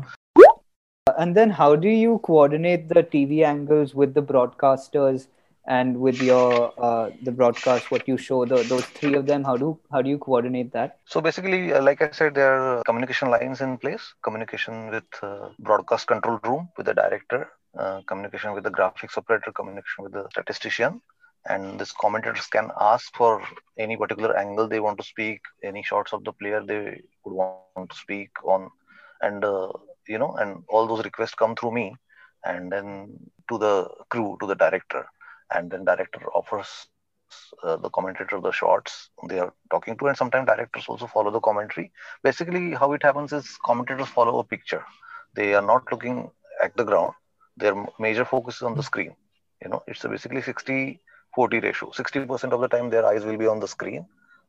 [1.18, 5.28] And then how do you coordinate the TV angles with the broadcasters
[5.66, 9.56] and with your uh, the broadcast what you show the, those three of them how
[9.56, 11.00] do how do you coordinate that?
[11.06, 15.50] So basically, uh, like I said, there are communication lines in place, communication with uh,
[15.60, 20.28] broadcast control room with the director, uh, communication with the graphics operator, communication with the
[20.32, 21.02] statistician.
[21.46, 23.44] And these commentators can ask for
[23.78, 27.90] any particular angle they want to speak, any shots of the player they would want
[27.90, 28.70] to speak on.
[29.22, 29.68] And, uh,
[30.08, 31.96] you know, and all those requests come through me
[32.46, 33.18] and then
[33.50, 35.06] to the crew, to the director.
[35.54, 36.88] And then director offers
[37.64, 41.40] uh, the commentator the shots they are talking to and sometimes directors also follow the
[41.40, 41.92] commentary.
[42.24, 44.84] Basically how it happens is commentators follow a picture.
[45.36, 46.30] They are not looking
[46.64, 47.14] at the ground.
[47.58, 49.16] Their major focus is on the screen.
[49.64, 51.00] You know it's basically 60
[51.36, 51.92] 40 ratio.
[51.92, 54.06] 60% of the time their eyes will be on the screen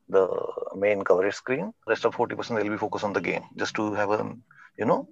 [0.09, 0.27] the
[0.75, 1.73] main coverage screen.
[1.87, 4.35] Rest of 40% they'll be focused on the game just to have a
[4.77, 5.07] you know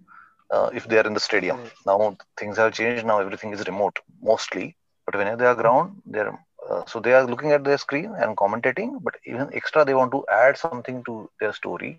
[0.53, 1.59] uh, if they are in the stadium.
[1.85, 3.05] Now things have changed.
[3.05, 4.75] Now everything is remote mostly.
[5.05, 6.33] But when they are ground they're
[6.69, 8.91] uh, so they are looking at their screen and commentating.
[9.03, 11.91] But even extra they want to add something to their story.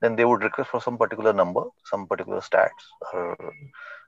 [0.00, 3.36] Then they would request for some particular number some particular stats or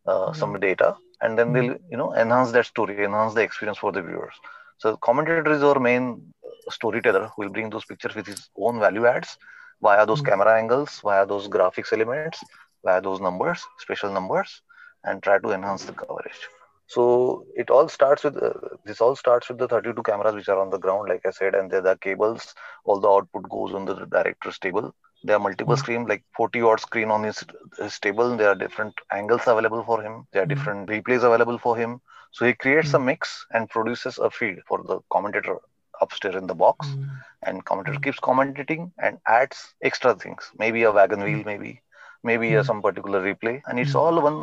[0.06, 0.96] uh, some data.
[1.22, 4.34] And then they'll you know enhance that story enhance the experience for the viewers.
[4.78, 6.22] So commentator is our main
[6.64, 7.26] storyteller.
[7.34, 9.36] Who will bring those pictures with his own value adds
[9.82, 10.22] via those Mm.
[10.22, 12.36] camera angles via those graphics elements
[12.84, 14.62] via those numbers special numbers
[15.04, 16.40] and try to enhance the coverage
[16.86, 18.50] so it all starts with uh,
[18.84, 21.54] this all starts with the 32 cameras which are on the ground like i said
[21.54, 25.76] and there are cables all the output goes on the director's table there are multiple
[25.76, 25.82] Mm.
[25.82, 27.44] screen like 40 watt screen on his,
[27.78, 30.54] his table there are different angles available for him there are Mm.
[30.54, 32.00] different replays available for him
[32.32, 33.10] so he creates a Mm.
[33.10, 35.56] mix and produces a feed for the commentator
[36.00, 37.22] upstairs in the box Mm.
[37.42, 38.02] and commentator Mm.
[38.02, 41.81] keeps commentating and adds extra things maybe a wagon wheel maybe
[42.22, 42.66] maybe a, Mm.
[42.70, 44.00] some particular replay and it's Mm.
[44.02, 44.38] all one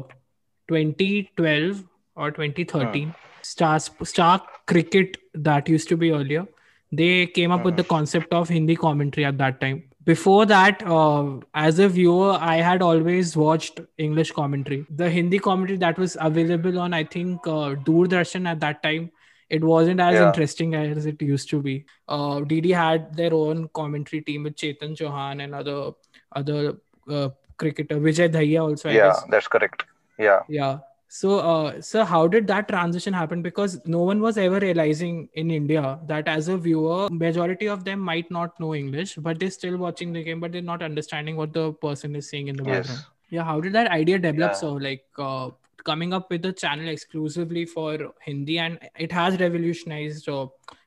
[0.68, 1.82] 2012
[2.14, 6.46] or 2013, Star Star Cricket that used to be earlier,
[6.92, 9.82] they came up with the concept of Hindi commentary at that time.
[10.04, 14.86] Before that, uh, as a viewer, I had always watched English commentary.
[14.88, 19.10] The Hindi commentary that was available on, I think, uh, Doordarshan at that time,
[19.50, 20.28] it wasn't as Yeah.
[20.28, 21.84] interesting as it used to be.
[22.08, 25.92] Uh, DD had their own commentary team with Chetan Chauhan and other
[26.34, 26.76] other
[27.08, 27.28] uh,
[27.62, 28.88] cricketer Vijay Dahiya also.
[28.88, 29.24] I yeah guess.
[29.36, 29.86] that's correct
[30.28, 30.80] yeah Yeah.
[31.14, 33.40] So, uh, so how did that transition happen?
[33.46, 38.04] Because no one was ever realizing in India that as a viewer, majority of them
[38.10, 41.52] might not know English, but they're still watching the game, but they're not understanding what
[41.58, 43.02] the person is saying in the background.
[43.02, 43.04] yes
[43.38, 43.44] Yeah.
[43.50, 44.52] How did that idea develop?
[44.52, 44.62] Yeah.
[44.62, 45.50] So, like, uh,
[45.90, 47.92] coming up with a channel exclusively for
[48.30, 48.78] Hindi, and
[49.08, 50.46] it has revolutionized uh,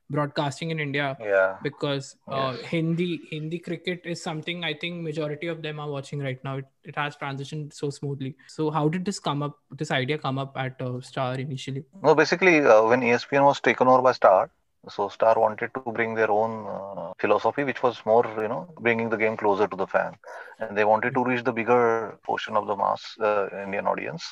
[0.10, 1.58] broadcasting in India Yeah.
[1.64, 2.54] because uh.
[2.72, 6.58] Hindi Hindi cricket is something I think majority of them are watching right now.
[6.58, 8.36] It, it has transitioned so smoothly.
[8.48, 9.58] So how did this come up?
[9.72, 11.86] This idea come up at uh, Star initially?
[12.04, 14.50] No, basically, uh, when ESPN was taken over by Star,
[14.88, 19.10] so Star wanted to bring their own uh, philosophy, which was more, you know, bringing
[19.10, 20.16] the game closer to the fan,
[20.60, 24.24] and they wanted to reach the bigger portion of the mass uh, Indian audience,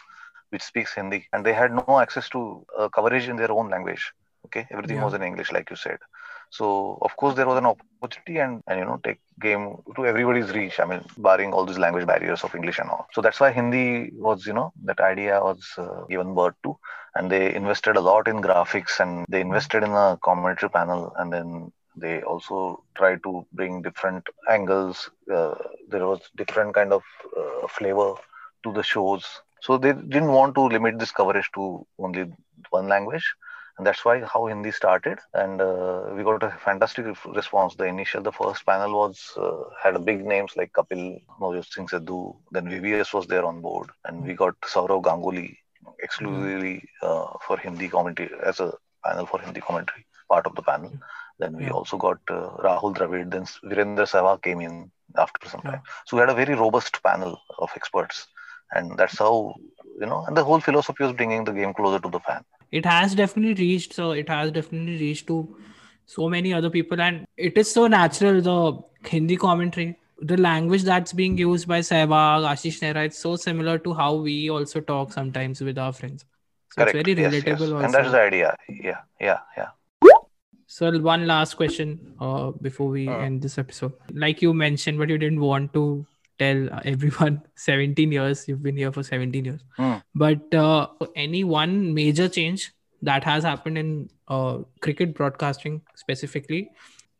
[0.49, 4.13] which speaks Hindi, and they had no access to uh, coverage in their own language.
[4.45, 5.03] Okay, everything Yeah.
[5.03, 5.99] was in English, like you said.
[6.49, 10.33] So of course there was an opportunity and, and you know take game to everybody's
[10.33, 10.61] reach.
[10.61, 13.07] I mean, barring all these language barriers of English and all.
[13.11, 16.77] So that's why Hindi was you know that idea was uh, given birth to,
[17.15, 21.31] and they invested a lot in graphics and they invested in a commentary panel, and
[21.33, 25.09] then they also tried to bring different angles.
[25.33, 25.55] Uh,
[25.89, 27.03] there was different kind of
[27.37, 28.13] uh, flavor
[28.63, 29.25] to the shows.
[29.61, 32.31] So they didn't want to limit this coverage to only
[32.69, 33.25] one language
[33.77, 35.19] and that's why how Hindi started.
[35.33, 37.75] And uh, we got a fantastic response.
[37.75, 42.35] The initial, the first panel was uh, had big names like Kapil, Navjot Singh Sidhu.
[42.51, 45.57] Then VVS was there on board, and we got Sourav Ganguly
[46.01, 48.73] exclusively uh, for Hindi commentary as a
[49.05, 50.91] panel for Hindi commentary, part of the panel.
[51.39, 51.71] Then we Yeah.
[51.71, 53.31] also got uh, Rahul Dravid.
[53.31, 55.71] Then Virendra Sehwag came in after some Yeah.
[55.71, 55.81] time.
[56.05, 58.27] So we had a very robust panel of experts,
[58.71, 59.55] and that's how
[59.99, 60.23] you know.
[60.27, 62.43] And the whole philosophy was bringing the game closer to the fan.
[62.79, 65.37] It has definitely reached so it has definitely reached to
[66.05, 69.89] so many other people and it is so natural the hindi commentary
[70.31, 74.49] the language that's being used by Sehwag, Ashish Nehra, it's so similar to how we
[74.49, 76.23] also talk sometimes with our friends.
[76.71, 76.95] So Correct.
[76.95, 77.43] it's very Yes, yes.
[77.43, 78.55] relatable And that's the idea.
[78.69, 79.69] Yeah, yeah, yeah.
[80.67, 83.17] So one last question uh, before we Uh.
[83.17, 83.93] end this episode.
[84.13, 86.05] Like you mentioned, but you didn't want to
[86.39, 90.01] tell everyone 17 years you've been here for 17 years mm.
[90.15, 92.71] but uh, any one major change
[93.01, 96.69] that has happened in uh, cricket broadcasting specifically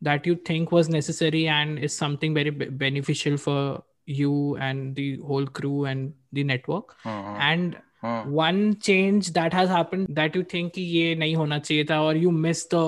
[0.02, 5.18] that you think was necessary and is something very b- beneficial for you and the
[5.20, 7.40] whole crew and the network mm-hmm.
[7.40, 8.26] and mm.
[8.26, 12.32] one change that has happened that you think ye nahi hona chahiye tha or you
[12.46, 12.84] miss the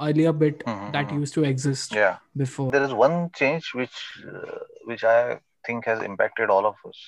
[0.00, 1.20] earlier bit Mhm, that mhm.
[1.20, 2.18] used to exist Yeah.
[2.36, 3.96] before There is one change which
[4.32, 6.98] uh, which I think has impacted all of us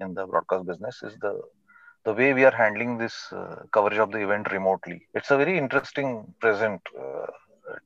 [0.00, 1.34] in the broadcast business is the
[2.04, 5.06] the way we are handling this uh, coverage of the event remotely.
[5.14, 7.26] It's a very interesting present uh,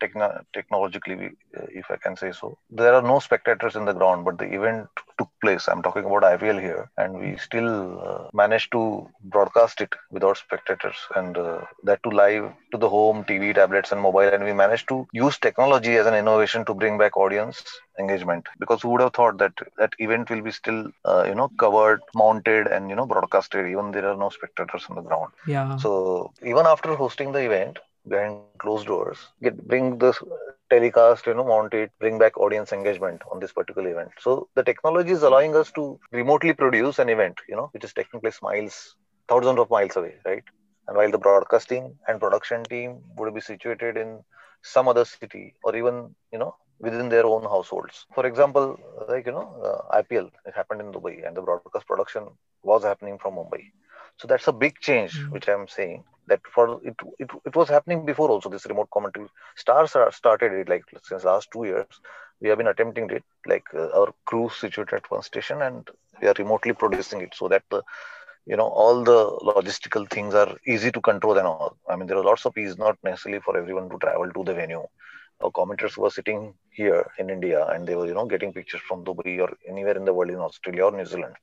[0.01, 2.57] techno- technologically, uh, if I can say so.
[2.71, 5.69] There are no spectators in the ground, but the event took place.
[5.69, 7.71] I'm talking about IPL here, and we still
[8.01, 13.25] uh, managed to broadcast it without spectators, and uh, that to live to the home,
[13.25, 14.21] TV, tablets, and mobile.
[14.37, 17.63] And we managed to use technology as an innovation to bring back audience
[17.99, 18.47] engagement.
[18.59, 22.01] Because who would have thought that that event will be still, uh, you know, covered,
[22.15, 25.33] mounted, and you know, broadcasted, even there are no spectators on the ground.
[25.47, 27.79] yeah So even after hosting the event
[28.09, 29.07] behind closed doors,
[29.43, 30.13] get bring the
[30.71, 34.11] telecast, you know, mount it, bring back audience engagement on this particular event.
[34.19, 37.93] So the technology is allowing us to remotely produce an event, you know, which is
[37.93, 38.97] taking place miles,
[39.29, 40.45] thousands of miles away, right?
[40.89, 44.23] And while the broadcasting and production team would be situated in
[44.63, 48.07] some other city or even, you know, within their own households.
[48.15, 48.77] For example,
[49.09, 52.25] like, you know, uh, IPL, it happened in Dubai and the broadcast production
[52.63, 53.63] was happening from Mumbai.
[54.19, 55.33] So that's a big change, Mm.
[55.33, 59.27] which I'm saying that for it, it, it was happening before also this remote commentary.
[59.57, 61.95] Stars are started it like since last two years.
[62.41, 65.89] We have been attempting it like uh, our crew situated at one station and
[66.21, 67.83] we are remotely producing it so that the
[68.47, 69.21] you know all the
[69.55, 71.71] logistical things are easy to control and all.
[71.89, 74.55] I mean there are lots of ease, not necessarily for everyone to travel to the
[74.55, 74.85] venue.
[75.43, 79.05] Our commenters were sitting here in India and they were you know getting pictures from
[79.05, 81.35] Dubai or anywhere in the world in Australia or New Zealand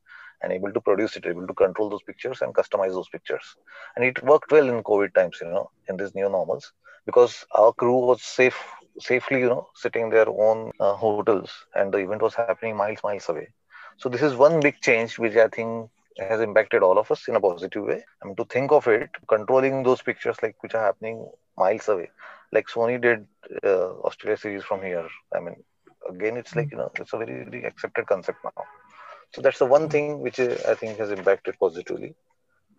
[0.41, 3.55] and able to produce it, able to control those pictures and customize those pictures.
[3.95, 6.73] And it worked well in COVID times, you know, in these new normals,
[7.05, 8.57] because our crew was safe,
[8.99, 12.99] safely, you know, sitting in their own uh, hotels, and the event was happening miles,
[13.03, 13.49] miles away.
[13.97, 17.35] So this is one big change which I think has impacted all of us in
[17.35, 18.03] a positive way.
[18.21, 21.27] I mean, to think of it, controlling those pictures like which are happening
[21.57, 22.09] miles away,
[22.51, 23.25] like Sony did
[23.63, 25.07] uh, Australia series from here.
[25.35, 25.55] I mean,
[26.09, 28.63] again, it's like you know, it's a very, very accepted concept now.
[29.33, 32.15] So that's the one thing which I think has impacted positively.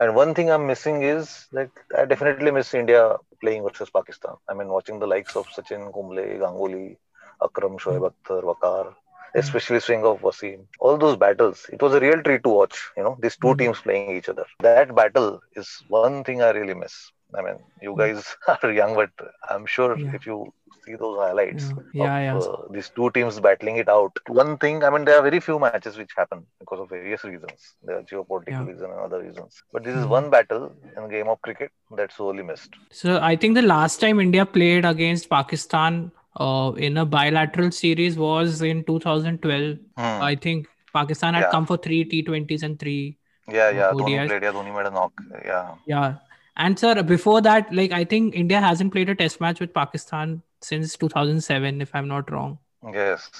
[0.01, 4.31] And one thing I'm missing is that I definitely miss India playing versus Pakistan.
[4.49, 6.97] I mean, watching the likes of Sachin, Kumble, Ganguly,
[7.43, 8.95] Akram, Shoaib Akhtar, Waqar,
[9.35, 10.67] especially swing of Wasim.
[10.81, 12.91] All those battles, it was a real treat to watch.
[12.97, 13.73] You know, these two Mhm.
[13.73, 14.47] teams playing each other.
[14.61, 17.05] That battle is one thing I really miss.
[17.29, 19.11] I mean, you guys are young, but
[19.49, 20.13] I'm sure Yeah.
[20.13, 20.53] if you
[20.85, 22.35] see those highlights Yeah, yeah, yeah.
[22.37, 24.19] of uh, these two teams battling it out.
[24.29, 27.75] One thing, I mean, there are very few matches which happen because of various reasons.
[27.83, 28.65] There are geopolitical Yeah.
[28.65, 29.63] reasons and other reasons.
[29.73, 30.09] But this is Mhm.
[30.17, 30.65] one battle
[30.97, 31.71] in the game of cricket
[32.01, 32.75] that's sorely missed.
[32.91, 36.11] So I think the last time India played against Pakistan
[36.41, 39.77] uh, in a bilateral series was in 2012.
[39.99, 40.23] Hmm.
[40.29, 41.51] I think Pakistan had Yeah.
[41.51, 43.19] come for three T20s and three.
[43.49, 43.91] Yeah, yeah.
[43.93, 44.43] Dhoni played.
[44.43, 45.13] Yeah, Dhoni made a knock.
[45.45, 45.75] Yeah.
[45.87, 46.15] Yeah.
[46.57, 50.43] And sir, before that, like I think India hasn't played a test match with Pakistan
[50.63, 52.59] since 2007, if I'm not wrong.
[52.93, 53.31] Yes.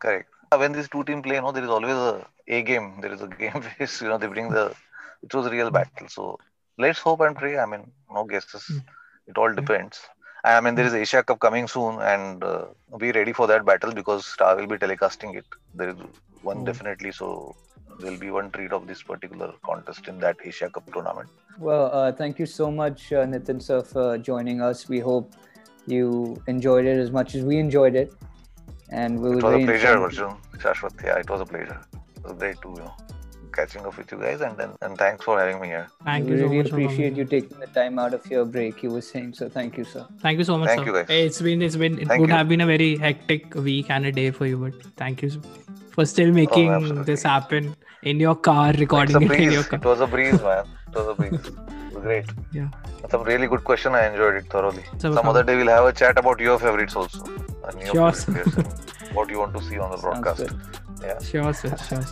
[0.00, 0.28] Correct.
[0.56, 3.00] When these two teams play, you know, there is always a A game.
[3.00, 4.00] There is a game face.
[4.02, 4.74] You know, they bring the.
[5.22, 6.08] It was a real battle.
[6.08, 6.38] So
[6.78, 7.58] let's hope and pray.
[7.58, 8.64] I mean, no guesses.
[8.66, 8.78] Hmm.
[9.26, 10.00] It all depends.
[10.44, 12.66] I mean, there is Asia Cup coming soon, and uh,
[12.98, 15.44] be ready for that battle because Star will be telecasting it.
[15.74, 15.96] There is
[16.42, 16.64] one Oh.
[16.64, 17.12] definitely.
[17.12, 17.54] So
[18.00, 21.28] there'll be one treat of this particular contest in that Asia Cup tournament.
[21.58, 24.88] Well, uh, thank you so much, uh, Nitin sir, for joining us.
[24.88, 25.32] We hope
[25.90, 28.12] you enjoyed it as much as we enjoyed it,
[28.90, 30.24] and we It was was a very pleasure, informative.
[30.24, 30.36] Arjun.
[30.64, 31.04] Shashwat.
[31.04, 31.80] Yeah, it was a pleasure.
[32.16, 32.94] It was great to you know
[33.52, 35.86] catching up with you guys, and then and thanks for having me here.
[36.04, 36.70] Thank we you so really much.
[36.70, 38.82] for appreciate you taking the time out of your break.
[38.82, 39.48] You were saying so.
[39.48, 40.06] Thank you, sir.
[40.26, 40.68] Thank you so much.
[40.68, 40.86] Thank sir.
[40.86, 41.06] you, guys.
[41.26, 42.36] It's been it's been it Thank would you.
[42.36, 45.30] have been a very hectic week and a day for you, but thank you
[45.96, 49.28] for still oh, making Oh, this happen in your car, It's recording a it in
[49.28, 49.52] breeze.
[49.54, 50.64] your It was a breeze, man.
[50.90, 51.32] It was a breeze.
[51.46, 52.26] It was great.
[52.52, 52.68] Yeah.
[53.00, 53.94] That's a really good question.
[53.94, 54.82] I enjoyed it thoroughly.
[54.98, 57.24] So, Some other day we'll have a chat about your favorites also.
[57.24, 58.62] And your Sure, favorite sir.
[58.62, 60.38] players and what you want to see on the Sounds broadcast.
[60.38, 60.60] good.
[61.02, 61.18] Yeah.
[61.20, 61.76] Sure, sir.
[61.88, 62.04] Sure.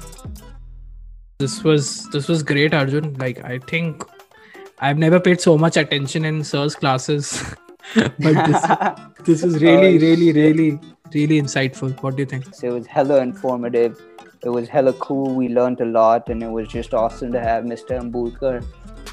[1.39, 3.15] This was this was great, Arjun.
[3.15, 4.03] Like I think
[4.79, 7.43] I've never paid so much attention in sir's classes,
[7.95, 8.63] but this
[9.25, 10.79] this is really, Oh, really, really,
[11.15, 12.01] really insightful.
[12.03, 12.55] What do you think?
[12.55, 14.01] So it was hella informative.
[14.47, 15.35] It was hella cool.
[15.35, 17.99] We learned a lot, and it was just awesome to have Mr.
[18.01, 18.65] Ambulkar,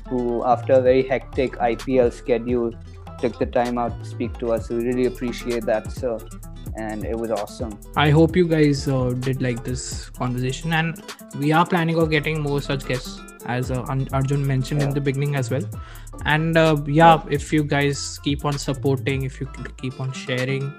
[0.08, 2.72] who, after a very hectic IPL schedule,
[3.20, 4.70] took the time out to speak to us.
[4.70, 6.20] We really appreciate that, sir.
[6.78, 7.80] And it was awesome.
[7.96, 11.02] I hope you guys uh, did like this conversation, and
[11.40, 15.36] we are planning on getting more such guests, as uh, Arjun mentioned in the beginning
[15.36, 15.68] as well.
[16.26, 20.72] And uh, yeah, if you guys keep on supporting, if you keep on sharing,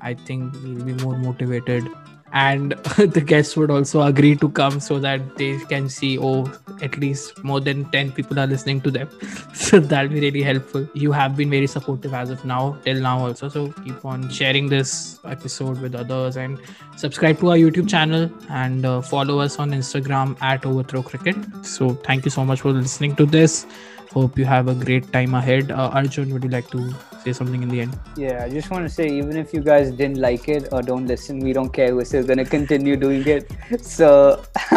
[0.00, 1.90] I think we'll be more motivated.
[2.32, 6.52] And the guests would also agree to come so that they can see, oh,
[6.82, 9.08] at least more than 10 people are listening to them.
[9.54, 10.88] So that'll be really helpful.
[10.94, 13.48] You have been very supportive as of now, till now also.
[13.48, 16.58] So keep on sharing this episode with others and
[16.96, 21.36] subscribe to our YouTube channel and uh, follow us on Instagram at Overthrow Cricket.
[21.62, 23.66] So thank you so much for listening to this.
[24.12, 25.70] Hope you have a great time ahead.
[25.70, 26.90] Uh, Arjun, would you like to
[27.22, 27.98] say something in the end?
[28.16, 31.06] Yeah, I just want to say, even if you guys didn't like it or don't
[31.06, 31.94] listen, we don't care.
[31.94, 33.52] We're still gonna continue doing it.
[33.84, 34.42] So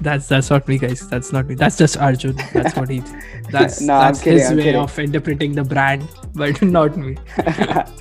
[0.00, 1.08] That's that's not me, guys.
[1.08, 1.54] That's not me.
[1.54, 2.36] That's just Arjun.
[2.52, 3.02] That's what he.
[3.50, 4.80] That's No, that's kidding, his I'm way kidding.
[4.80, 7.16] of interpreting the brand, but not me.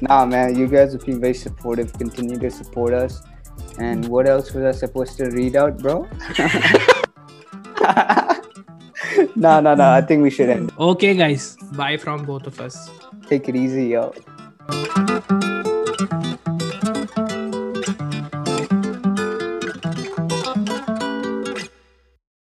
[0.02, 1.94] nah, man, you guys have been very supportive.
[1.94, 3.22] Continue to support us.
[3.80, 6.06] And what else was I supposed to read out, bro?
[9.36, 9.92] No, no, no.
[9.92, 10.72] I think we should end.
[10.80, 11.56] Okay, guys.
[11.74, 12.90] Bye from both of us.
[13.28, 14.14] Take it easy, yo.